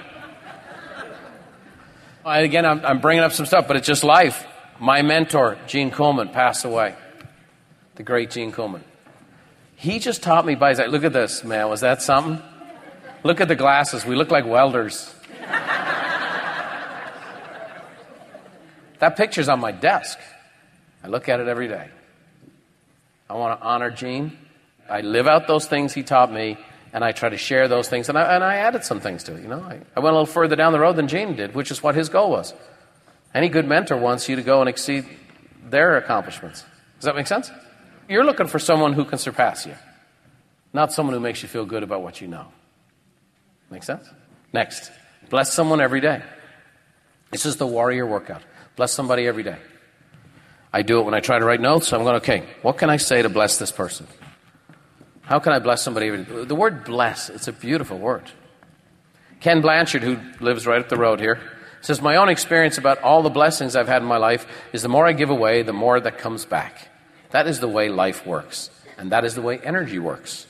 again, 2.26 2.66
I'm, 2.66 2.86
I'm 2.86 3.00
bringing 3.00 3.24
up 3.24 3.32
some 3.32 3.46
stuff, 3.46 3.70
but 3.70 3.78
it's 3.78 3.88
just 3.88 4.04
life. 4.04 4.46
My 4.82 5.02
mentor, 5.02 5.58
Gene 5.66 5.92
Coleman, 5.92 6.28
passed 6.28 6.66
away. 6.66 6.94
The 7.96 8.04
great 8.04 8.32
Gene 8.32 8.52
Coleman. 8.52 8.84
He 9.78 10.00
just 10.00 10.24
taught 10.24 10.46
me 10.46 10.56
by 10.56 10.72
his 10.72 10.82
eye. 10.82 10.88
Look 10.88 11.06
at 11.06 11.14
this, 11.14 11.46
man. 11.46 11.70
Was 11.70 11.80
that 11.80 12.02
something? 12.02 12.44
Look 13.24 13.40
at 13.40 13.48
the 13.48 13.56
glasses. 13.56 14.06
We 14.06 14.16
look 14.16 14.32
like 14.32 14.46
welders. 14.46 15.14
that 19.00 19.16
picture's 19.16 19.50
on 19.50 19.60
my 19.60 19.72
desk. 19.72 20.20
I 21.04 21.08
look 21.08 21.30
at 21.30 21.40
it 21.40 21.48
every 21.48 21.68
day. 21.68 21.90
I 23.30 23.36
want 23.36 23.60
to 23.60 23.66
honor 23.66 23.92
Gene. 23.92 24.38
I 24.90 25.02
live 25.02 25.28
out 25.28 25.48
those 25.48 25.66
things 25.66 25.94
he 25.94 26.04
taught 26.04 26.32
me, 26.32 26.58
and 26.92 27.04
I 27.04 27.14
try 27.14 27.30
to 27.30 27.38
share 27.38 27.68
those 27.68 27.88
things. 27.88 28.10
And 28.10 28.18
I, 28.18 28.36
and 28.36 28.44
I 28.44 28.56
added 28.58 28.84
some 28.84 29.00
things 29.00 29.24
to 29.24 29.36
it. 29.36 29.42
You 29.42 29.48
know, 29.48 29.62
I, 29.62 29.80
I 29.96 30.00
went 30.02 30.14
a 30.14 30.20
little 30.20 30.26
further 30.26 30.56
down 30.56 30.74
the 30.74 30.80
road 30.80 30.98
than 30.98 31.08
Gene 31.08 31.36
did, 31.36 31.56
which 31.56 31.72
is 31.72 31.82
what 31.82 31.96
his 31.96 32.10
goal 32.10 32.32
was. 32.32 32.54
Any 33.34 33.50
good 33.50 33.68
mentor 33.68 33.98
wants 33.98 34.28
you 34.30 34.36
to 34.36 34.44
go 34.44 34.60
and 34.60 34.70
exceed 34.70 35.06
their 35.64 35.98
accomplishments. 35.98 36.64
Does 37.00 37.06
that 37.06 37.16
make 37.16 37.28
sense? 37.28 37.50
You're 38.10 38.26
looking 38.26 38.48
for 38.48 38.60
someone 38.60 38.94
who 38.94 39.06
can 39.06 39.18
surpass 39.18 39.66
you, 39.66 39.76
not 40.74 40.92
someone 40.92 41.14
who 41.14 41.22
makes 41.22 41.42
you 41.42 41.50
feel 41.50 41.66
good 41.66 41.84
about 41.84 42.02
what 42.02 42.22
you 42.22 42.28
know. 42.28 42.48
Make 43.74 43.82
sense? 43.82 44.08
Next, 44.54 44.92
bless 45.32 45.52
someone 45.52 45.82
every 45.82 46.00
day. 46.00 46.22
This 47.32 47.48
is 47.48 47.58
the 47.58 47.66
warrior 47.66 48.06
workout. 48.06 48.44
Bless 48.76 48.94
somebody 48.94 49.26
every 49.26 49.42
day. 49.42 49.58
I 50.72 50.84
do 50.84 51.00
it 51.00 51.06
when 51.06 51.16
I 51.16 51.22
try 51.22 51.40
to 51.40 51.46
write 51.46 51.60
notes. 51.60 51.92
I'm 51.92 52.04
going, 52.04 52.18
okay, 52.18 52.44
what 52.62 52.78
can 52.78 52.92
I 52.92 52.98
say 52.98 53.24
to 53.24 53.30
bless 53.30 53.58
this 53.58 53.72
person? 53.72 54.06
How 55.24 55.40
can 55.40 55.54
I 55.54 55.60
bless 55.60 55.82
somebody? 55.82 56.10
The 56.12 56.54
word 56.54 56.84
bless, 56.84 57.32
it's 57.32 57.48
a 57.48 57.52
beautiful 57.52 57.98
word. 57.98 58.30
Ken 59.40 59.62
Blanchard, 59.62 60.04
who 60.04 60.20
lives 60.40 60.68
right 60.68 60.80
up 60.80 60.90
the 60.90 60.96
road 60.96 61.20
here, 61.20 61.42
says, 61.82 62.00
My 62.00 62.18
own 62.18 62.30
experience 62.30 62.78
about 62.78 63.02
all 63.02 63.24
the 63.24 63.32
blessings 63.32 63.76
I've 63.76 63.88
had 63.88 64.04
in 64.04 64.08
my 64.08 64.18
life 64.18 64.46
is 64.72 64.84
the 64.84 64.88
more 64.88 65.08
I 65.08 65.14
give 65.14 65.32
away, 65.32 65.64
the 65.64 65.74
more 65.74 66.00
that 66.00 66.20
comes 66.20 66.46
back. 66.46 66.90
That 67.32 67.48
is 67.48 67.60
the 67.60 67.68
way 67.68 67.90
life 67.90 68.24
works. 68.24 68.70
And 69.00 69.12
that 69.12 69.26
is 69.26 69.34
the 69.34 69.42
way 69.42 69.58
energy 69.58 69.98
works. 69.98 70.46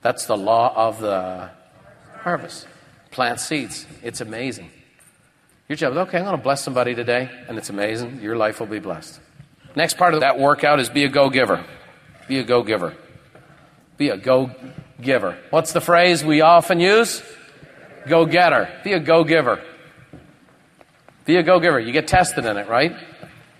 That's 0.00 0.24
the 0.24 0.36
law 0.36 0.72
of 0.74 1.00
the 1.00 1.50
harvest. 2.24 2.66
Plant 3.10 3.38
seeds. 3.38 3.86
It's 4.02 4.22
amazing. 4.22 4.70
Your 5.68 5.76
job 5.76 5.92
is 5.92 5.98
okay, 5.98 6.18
I'm 6.18 6.24
going 6.24 6.36
to 6.36 6.42
bless 6.42 6.62
somebody 6.62 6.94
today, 6.94 7.30
and 7.48 7.56
it's 7.58 7.70
amazing. 7.70 8.20
Your 8.20 8.36
life 8.36 8.60
will 8.60 8.66
be 8.66 8.80
blessed. 8.80 9.20
Next 9.76 9.98
part 9.98 10.14
of 10.14 10.20
that 10.20 10.38
workout 10.38 10.80
is 10.80 10.88
be 10.88 11.04
a 11.04 11.08
go 11.08 11.28
giver. 11.28 11.64
Be 12.26 12.38
a 12.38 12.44
go 12.44 12.62
giver. 12.62 12.94
Be 13.98 14.08
a 14.08 14.16
go 14.16 14.50
giver. 15.00 15.38
What's 15.50 15.72
the 15.72 15.80
phrase 15.80 16.24
we 16.24 16.40
often 16.40 16.80
use? 16.80 17.22
Go 18.08 18.24
getter. 18.24 18.70
Be 18.84 18.94
a 18.94 19.00
go 19.00 19.24
giver. 19.24 19.62
Be 21.26 21.36
a 21.36 21.42
go 21.42 21.60
giver. 21.60 21.78
You 21.78 21.92
get 21.92 22.08
tested 22.08 22.46
in 22.46 22.56
it, 22.56 22.68
right? 22.68 22.94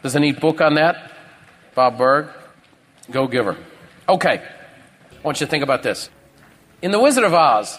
There's 0.02 0.14
a 0.14 0.20
neat 0.20 0.40
book 0.40 0.60
on 0.60 0.74
that. 0.74 1.12
Bob 1.74 1.98
Burg. 1.98 2.28
Go 3.10 3.26
giver. 3.26 3.56
Okay. 4.08 4.42
I 4.42 5.22
want 5.22 5.40
you 5.40 5.46
to 5.46 5.50
think 5.50 5.64
about 5.64 5.82
this. 5.82 6.08
In 6.82 6.90
The 6.90 7.00
Wizard 7.00 7.24
of 7.24 7.34
Oz, 7.34 7.78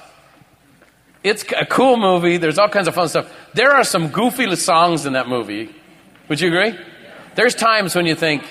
it's 1.25 1.43
a 1.57 1.65
cool 1.65 1.97
movie. 1.97 2.38
There's 2.38 2.59
all 2.59 2.69
kinds 2.69 2.88
of 2.88 2.93
fun 2.93 3.09
stuff. 3.09 3.33
There 3.55 3.71
are 3.71 3.83
some 3.83 4.09
goofy 4.09 4.55
songs 4.55 5.07
in 5.07 5.13
that 5.13 5.27
movie. 5.27 5.73
Would 6.29 6.39
you 6.39 6.49
agree? 6.49 6.79
There's 7.33 7.55
times 7.55 7.95
when 7.95 8.05
you 8.05 8.13
think 8.13 8.43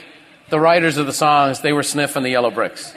the 0.51 0.59
writers 0.59 0.97
of 0.97 1.07
the 1.07 1.13
songs, 1.13 1.61
they 1.61 1.73
were 1.73 1.85
sniffing 1.85 2.25
the 2.25 2.31
yellow 2.31 2.51
bricks. 2.51 2.93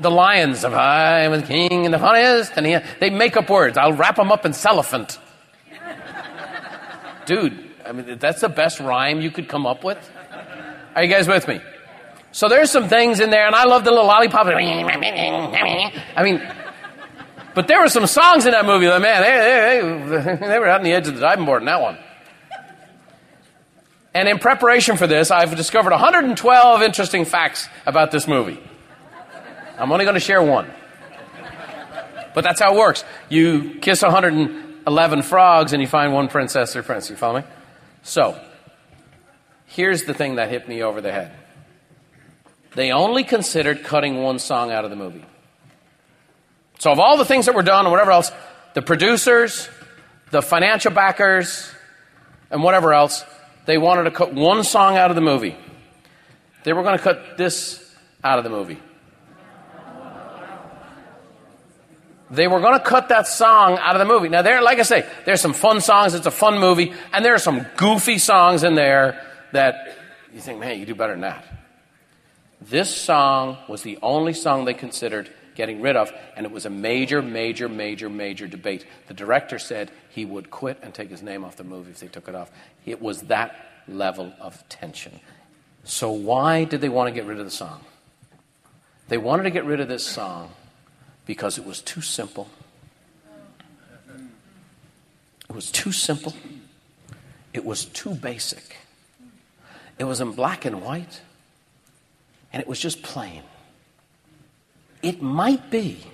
the 0.00 0.10
lions 0.10 0.64
of 0.64 0.72
I 0.72 1.20
am 1.20 1.32
was 1.32 1.42
king 1.42 1.84
and 1.84 1.92
the 1.92 1.98
funniest, 1.98 2.52
and 2.56 2.64
he, 2.64 2.78
they 2.98 3.10
make 3.10 3.36
up 3.36 3.50
words. 3.50 3.76
I'll 3.76 3.92
wrap 3.92 4.16
them 4.16 4.32
up 4.32 4.46
in 4.46 4.54
cellophant. 4.54 5.18
Dude, 7.26 7.62
I 7.84 7.92
mean, 7.92 8.18
that's 8.18 8.40
the 8.40 8.48
best 8.48 8.80
rhyme 8.80 9.20
you 9.20 9.30
could 9.30 9.48
come 9.48 9.66
up 9.66 9.84
with. 9.84 9.98
Are 10.96 11.04
you 11.04 11.12
guys 11.12 11.28
with 11.28 11.46
me? 11.46 11.60
So 12.32 12.48
there's 12.48 12.70
some 12.70 12.88
things 12.88 13.20
in 13.20 13.28
there, 13.28 13.46
and 13.46 13.54
I 13.54 13.64
love 13.64 13.84
the 13.84 13.90
little 13.90 14.06
lollipop. 14.06 14.46
I 14.46 16.22
mean, 16.22 16.40
but 17.54 17.66
there 17.66 17.80
were 17.80 17.88
some 17.88 18.06
songs 18.06 18.46
in 18.46 18.52
that 18.52 18.64
movie 18.64 18.86
that, 18.86 19.00
man, 19.00 19.22
they, 19.22 20.36
they, 20.36 20.36
they 20.48 20.58
were 20.58 20.68
out 20.68 20.80
on 20.80 20.84
the 20.84 20.92
edge 20.92 21.08
of 21.08 21.14
the 21.14 21.20
diving 21.20 21.44
board 21.44 21.62
in 21.62 21.66
that 21.66 21.80
one. 21.80 21.98
And 24.12 24.28
in 24.28 24.38
preparation 24.38 24.96
for 24.96 25.06
this, 25.06 25.30
I've 25.30 25.54
discovered 25.56 25.90
112 25.90 26.82
interesting 26.82 27.24
facts 27.24 27.68
about 27.86 28.10
this 28.10 28.26
movie. 28.26 28.60
I'm 29.78 29.92
only 29.92 30.04
going 30.04 30.14
to 30.14 30.20
share 30.20 30.42
one. 30.42 30.70
But 32.34 32.44
that's 32.44 32.60
how 32.60 32.74
it 32.74 32.78
works. 32.78 33.04
You 33.28 33.78
kiss 33.80 34.02
111 34.02 35.22
frogs 35.22 35.72
and 35.72 35.80
you 35.80 35.88
find 35.88 36.12
one 36.12 36.28
princess 36.28 36.76
or 36.76 36.82
prince. 36.82 37.10
You 37.10 37.16
follow 37.16 37.40
me? 37.40 37.46
So, 38.02 38.40
here's 39.66 40.04
the 40.04 40.14
thing 40.14 40.36
that 40.36 40.48
hit 40.48 40.68
me 40.68 40.82
over 40.82 41.00
the 41.00 41.12
head. 41.12 41.32
They 42.74 42.92
only 42.92 43.24
considered 43.24 43.82
cutting 43.82 44.22
one 44.22 44.38
song 44.38 44.70
out 44.70 44.84
of 44.84 44.90
the 44.90 44.96
movie. 44.96 45.24
So, 46.80 46.90
of 46.90 46.98
all 46.98 47.18
the 47.18 47.26
things 47.26 47.44
that 47.44 47.54
were 47.54 47.62
done 47.62 47.84
and 47.84 47.92
whatever 47.92 48.10
else, 48.10 48.32
the 48.72 48.80
producers, 48.80 49.68
the 50.30 50.40
financial 50.40 50.90
backers, 50.90 51.70
and 52.50 52.62
whatever 52.62 52.94
else, 52.94 53.22
they 53.66 53.76
wanted 53.76 54.04
to 54.04 54.10
cut 54.10 54.32
one 54.32 54.64
song 54.64 54.96
out 54.96 55.10
of 55.10 55.14
the 55.14 55.20
movie. 55.20 55.54
They 56.64 56.72
were 56.72 56.82
going 56.82 56.96
to 56.96 57.04
cut 57.04 57.36
this 57.36 57.94
out 58.24 58.38
of 58.38 58.44
the 58.44 58.50
movie. 58.50 58.80
They 62.30 62.48
were 62.48 62.60
going 62.60 62.78
to 62.78 62.84
cut 62.84 63.10
that 63.10 63.26
song 63.26 63.76
out 63.76 63.94
of 63.94 63.98
the 63.98 64.10
movie. 64.10 64.30
Now, 64.30 64.40
there, 64.40 64.62
like 64.62 64.78
I 64.78 64.82
say, 64.82 65.06
there's 65.26 65.42
some 65.42 65.52
fun 65.52 65.82
songs. 65.82 66.14
It's 66.14 66.24
a 66.24 66.30
fun 66.30 66.60
movie, 66.60 66.94
and 67.12 67.22
there 67.22 67.34
are 67.34 67.38
some 67.38 67.66
goofy 67.76 68.16
songs 68.16 68.62
in 68.62 68.74
there 68.74 69.22
that 69.52 69.98
you 70.32 70.40
think, 70.40 70.60
man, 70.60 70.78
you 70.78 70.86
do 70.86 70.94
better 70.94 71.12
than 71.12 71.22
that. 71.22 71.44
This 72.62 72.94
song 72.94 73.58
was 73.68 73.82
the 73.82 73.98
only 74.00 74.32
song 74.32 74.64
they 74.64 74.72
considered 74.72 75.30
getting 75.54 75.80
rid 75.80 75.96
of, 75.96 76.12
and 76.36 76.46
it 76.46 76.52
was 76.52 76.66
a 76.66 76.70
major, 76.70 77.22
major, 77.22 77.68
major, 77.68 78.08
major 78.08 78.46
debate. 78.46 78.84
The 79.08 79.14
director 79.14 79.58
said 79.58 79.90
he 80.08 80.24
would 80.24 80.50
quit 80.50 80.78
and 80.82 80.92
take 80.94 81.10
his 81.10 81.22
name 81.22 81.44
off 81.44 81.56
the 81.56 81.64
movie 81.64 81.90
if 81.90 82.00
they 82.00 82.08
took 82.08 82.28
it 82.28 82.34
off. 82.34 82.50
It 82.86 83.00
was 83.00 83.22
that 83.22 83.54
level 83.88 84.32
of 84.40 84.66
tension. 84.68 85.20
So, 85.84 86.10
why 86.10 86.64
did 86.64 86.80
they 86.80 86.88
want 86.88 87.08
to 87.08 87.14
get 87.14 87.26
rid 87.26 87.38
of 87.38 87.44
the 87.44 87.50
song? 87.50 87.80
They 89.08 89.18
wanted 89.18 89.44
to 89.44 89.50
get 89.50 89.64
rid 89.64 89.80
of 89.80 89.88
this 89.88 90.04
song 90.04 90.52
because 91.26 91.58
it 91.58 91.64
was 91.64 91.80
too 91.80 92.00
simple. 92.00 92.48
It 95.48 95.54
was 95.54 95.72
too 95.72 95.90
simple. 95.90 96.34
It 97.52 97.64
was 97.64 97.86
too 97.86 98.14
basic. 98.14 98.76
It 99.98 100.04
was 100.04 100.20
in 100.20 100.32
black 100.32 100.64
and 100.64 100.80
white. 100.80 101.22
And 102.52 102.60
it 102.60 102.68
was 102.68 102.78
just 102.78 103.02
plain. 103.02 103.42
It 105.02 105.22
might 105.22 105.70
be 105.70 106.06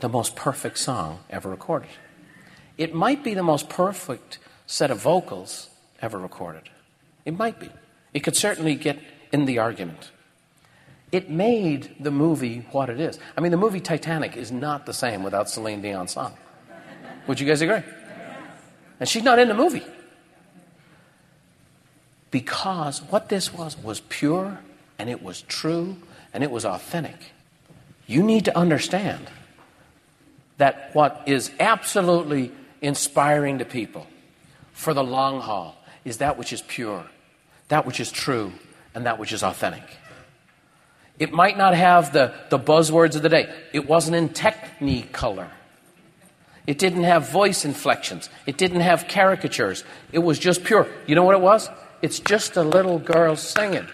the 0.00 0.08
most 0.08 0.34
perfect 0.34 0.78
song 0.78 1.20
ever 1.30 1.48
recorded. 1.48 1.90
It 2.76 2.94
might 2.94 3.22
be 3.22 3.34
the 3.34 3.42
most 3.42 3.68
perfect 3.68 4.38
set 4.66 4.90
of 4.90 4.98
vocals 4.98 5.70
ever 6.02 6.18
recorded. 6.18 6.68
It 7.24 7.38
might 7.38 7.60
be. 7.60 7.70
It 8.12 8.20
could 8.20 8.36
certainly 8.36 8.74
get 8.74 8.98
in 9.32 9.44
the 9.44 9.58
argument. 9.58 10.10
It 11.12 11.30
made 11.30 11.94
the 12.00 12.10
movie 12.10 12.66
what 12.72 12.90
it 12.90 12.98
is. 12.98 13.18
I 13.36 13.40
mean, 13.40 13.52
the 13.52 13.56
movie 13.56 13.80
Titanic 13.80 14.36
is 14.36 14.50
not 14.50 14.84
the 14.84 14.92
same 14.92 15.22
without 15.22 15.48
Celine 15.48 15.80
Dion's 15.80 16.12
song. 16.12 16.34
Would 17.28 17.38
you 17.38 17.46
guys 17.46 17.62
agree? 17.62 17.82
And 18.98 19.08
she's 19.08 19.22
not 19.22 19.38
in 19.38 19.48
the 19.48 19.54
movie. 19.54 19.84
Because 22.30 23.00
what 23.02 23.28
this 23.28 23.54
was 23.54 23.78
was 23.78 24.00
pure 24.08 24.58
and 24.98 25.08
it 25.08 25.22
was 25.22 25.42
true 25.42 25.96
and 26.32 26.42
it 26.42 26.50
was 26.50 26.64
authentic. 26.64 27.33
You 28.06 28.22
need 28.22 28.44
to 28.46 28.56
understand 28.56 29.30
that 30.58 30.90
what 30.94 31.22
is 31.26 31.50
absolutely 31.58 32.52
inspiring 32.80 33.58
to 33.58 33.64
people 33.64 34.06
for 34.72 34.94
the 34.94 35.02
long 35.02 35.40
haul 35.40 35.76
is 36.04 36.18
that 36.18 36.36
which 36.36 36.52
is 36.52 36.62
pure, 36.62 37.06
that 37.68 37.86
which 37.86 38.00
is 38.00 38.12
true, 38.12 38.52
and 38.94 39.06
that 39.06 39.18
which 39.18 39.32
is 39.32 39.42
authentic. 39.42 39.84
It 41.18 41.32
might 41.32 41.56
not 41.56 41.74
have 41.74 42.12
the, 42.12 42.34
the 42.50 42.58
buzzwords 42.58 43.14
of 43.16 43.22
the 43.22 43.28
day. 43.28 43.52
It 43.72 43.88
wasn't 43.88 44.16
in 44.16 44.28
technicolor. 44.30 45.48
It 46.66 46.78
didn't 46.78 47.04
have 47.04 47.30
voice 47.30 47.64
inflections. 47.64 48.28
It 48.46 48.56
didn't 48.56 48.80
have 48.80 49.06
caricatures. 49.06 49.84
It 50.12 50.20
was 50.20 50.38
just 50.38 50.64
pure. 50.64 50.88
You 51.06 51.14
know 51.14 51.22
what 51.22 51.34
it 51.34 51.40
was? 51.40 51.70
It's 52.02 52.20
just 52.20 52.56
a 52.56 52.62
little 52.62 52.98
girl 52.98 53.36
singing. 53.36 53.86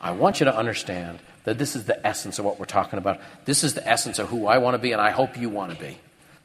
I 0.00 0.12
want 0.12 0.40
you 0.40 0.44
to 0.44 0.56
understand 0.56 1.18
that 1.44 1.58
this 1.58 1.74
is 1.74 1.84
the 1.84 2.06
essence 2.06 2.38
of 2.38 2.44
what 2.44 2.58
we're 2.58 2.66
talking 2.66 2.98
about. 2.98 3.20
This 3.44 3.64
is 3.64 3.74
the 3.74 3.86
essence 3.86 4.18
of 4.18 4.28
who 4.28 4.46
I 4.46 4.58
want 4.58 4.74
to 4.74 4.78
be, 4.78 4.92
and 4.92 5.00
I 5.00 5.10
hope 5.10 5.36
you 5.36 5.48
want 5.48 5.72
to 5.72 5.78
be. 5.78 5.98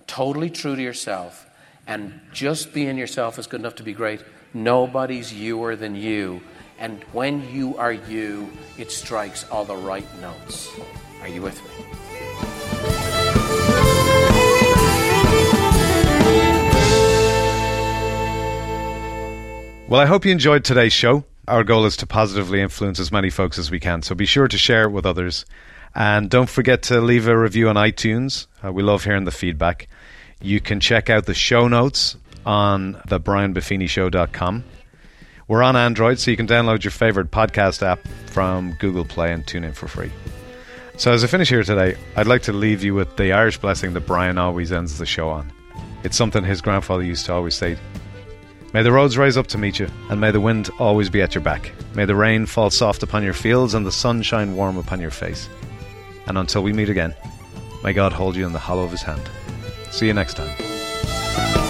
Totally 0.07 0.49
true 0.49 0.75
to 0.75 0.81
yourself, 0.81 1.45
and 1.86 2.19
just 2.33 2.73
being 2.73 2.97
yourself 2.97 3.38
is 3.38 3.47
good 3.47 3.60
enough 3.60 3.75
to 3.75 3.83
be 3.83 3.93
great. 3.93 4.23
Nobody's 4.53 5.31
youer 5.31 5.77
than 5.77 5.95
you, 5.95 6.41
and 6.79 7.03
when 7.12 7.47
you 7.53 7.77
are 7.77 7.93
you, 7.93 8.49
it 8.77 8.91
strikes 8.91 9.47
all 9.49 9.65
the 9.65 9.75
right 9.75 10.07
notes. 10.21 10.69
Are 11.21 11.27
you 11.27 11.41
with 11.41 11.62
me? 11.63 11.86
Well, 19.89 20.01
I 20.01 20.05
hope 20.05 20.25
you 20.25 20.33
enjoyed 20.33 20.65
today's 20.65 20.91
show. 20.91 21.23
Our 21.47 21.63
goal 21.63 21.86
is 21.86 21.95
to 21.97 22.05
positively 22.05 22.60
influence 22.60 22.99
as 22.99 23.10
many 23.10 23.29
folks 23.29 23.57
as 23.57 23.71
we 23.71 23.79
can, 23.79 24.01
so 24.01 24.13
be 24.13 24.25
sure 24.25 24.49
to 24.49 24.57
share 24.57 24.83
it 24.83 24.91
with 24.91 25.05
others. 25.05 25.45
And 25.95 26.30
don't 26.30 26.49
forget 26.49 26.84
to 26.84 26.99
leave 26.99 27.28
a 27.28 27.38
review 27.38 27.69
on 27.69 27.78
iTunes. 27.78 28.47
Uh, 28.63 28.74
we 28.74 28.84
love 28.84 29.05
hearing 29.05 29.24
the 29.24 29.32
feedback. 29.32 29.88
You 30.41 30.59
can 30.59 30.82
check 30.82 31.09
out 31.09 31.26
the 31.26 31.34
show 31.34 31.69
notes 31.69 32.17
on 32.45 33.01
the 33.07 33.19
brianbuffinishow.com. 33.19 34.65
We're 35.47 35.63
on 35.63 35.78
Android, 35.78 36.19
so 36.19 36.32
you 36.32 36.38
can 36.38 36.47
download 36.47 36.84
your 36.84 36.91
favorite 36.91 37.32
podcast 37.32 37.82
app 37.82 38.05
from 38.26 38.74
Google 38.74 39.05
Play 39.05 39.32
and 39.32 39.47
tune 39.47 39.63
in 39.63 39.72
for 39.72 39.88
free. 39.88 40.11
So, 40.97 41.13
as 41.13 41.24
I 41.24 41.28
finish 41.28 41.47
here 41.47 41.63
today, 41.63 41.95
I'd 42.17 42.28
like 42.28 42.41
to 42.43 42.53
leave 42.53 42.84
you 42.84 42.93
with 42.93 43.15
the 43.15 43.32
Irish 43.32 43.57
blessing 43.57 43.93
that 43.93 44.05
Brian 44.05 44.38
always 44.38 44.74
ends 44.74 44.97
the 44.97 45.05
show 45.05 45.30
on. 45.30 45.53
It's 46.03 46.17
something 46.17 46.43
his 46.43 46.61
grandfather 46.61 47.03
used 47.03 47.26
to 47.28 47.34
always 47.34 47.55
say 47.55 47.78
May 48.74 48.84
the 48.84 48.91
roads 48.91 49.18
rise 49.18 49.38
up 49.38 49.47
to 49.47 49.57
meet 49.57 49.80
you, 49.80 49.88
and 50.09 50.20
may 50.20 50.32
the 50.32 50.41
wind 50.41 50.70
always 50.78 51.09
be 51.09 51.22
at 51.22 51.34
your 51.34 51.43
back. 51.43 51.72
May 51.95 52.05
the 52.05 52.15
rain 52.15 52.45
fall 52.45 52.70
soft 52.70 53.01
upon 53.01 53.24
your 53.24 53.34
fields, 53.34 53.74
and 53.74 53.86
the 53.86 53.91
sun 53.91 54.22
shine 54.22 54.55
warm 54.55 54.78
upon 54.78 54.99
your 54.99 55.11
face. 55.11 55.49
And 56.28 56.38
until 56.38 56.63
we 56.63 56.74
meet 56.74 56.89
again, 56.89 57.15
may 57.84 57.93
God 57.93 58.11
hold 58.11 58.36
you 58.36 58.45
in 58.45 58.53
the 58.53 58.59
hollow 58.59 58.84
of 58.84 58.91
his 58.91 59.03
hand. 59.03 59.30
See 59.91 60.07
you 60.07 60.13
next 60.13 60.36
time. 60.36 61.66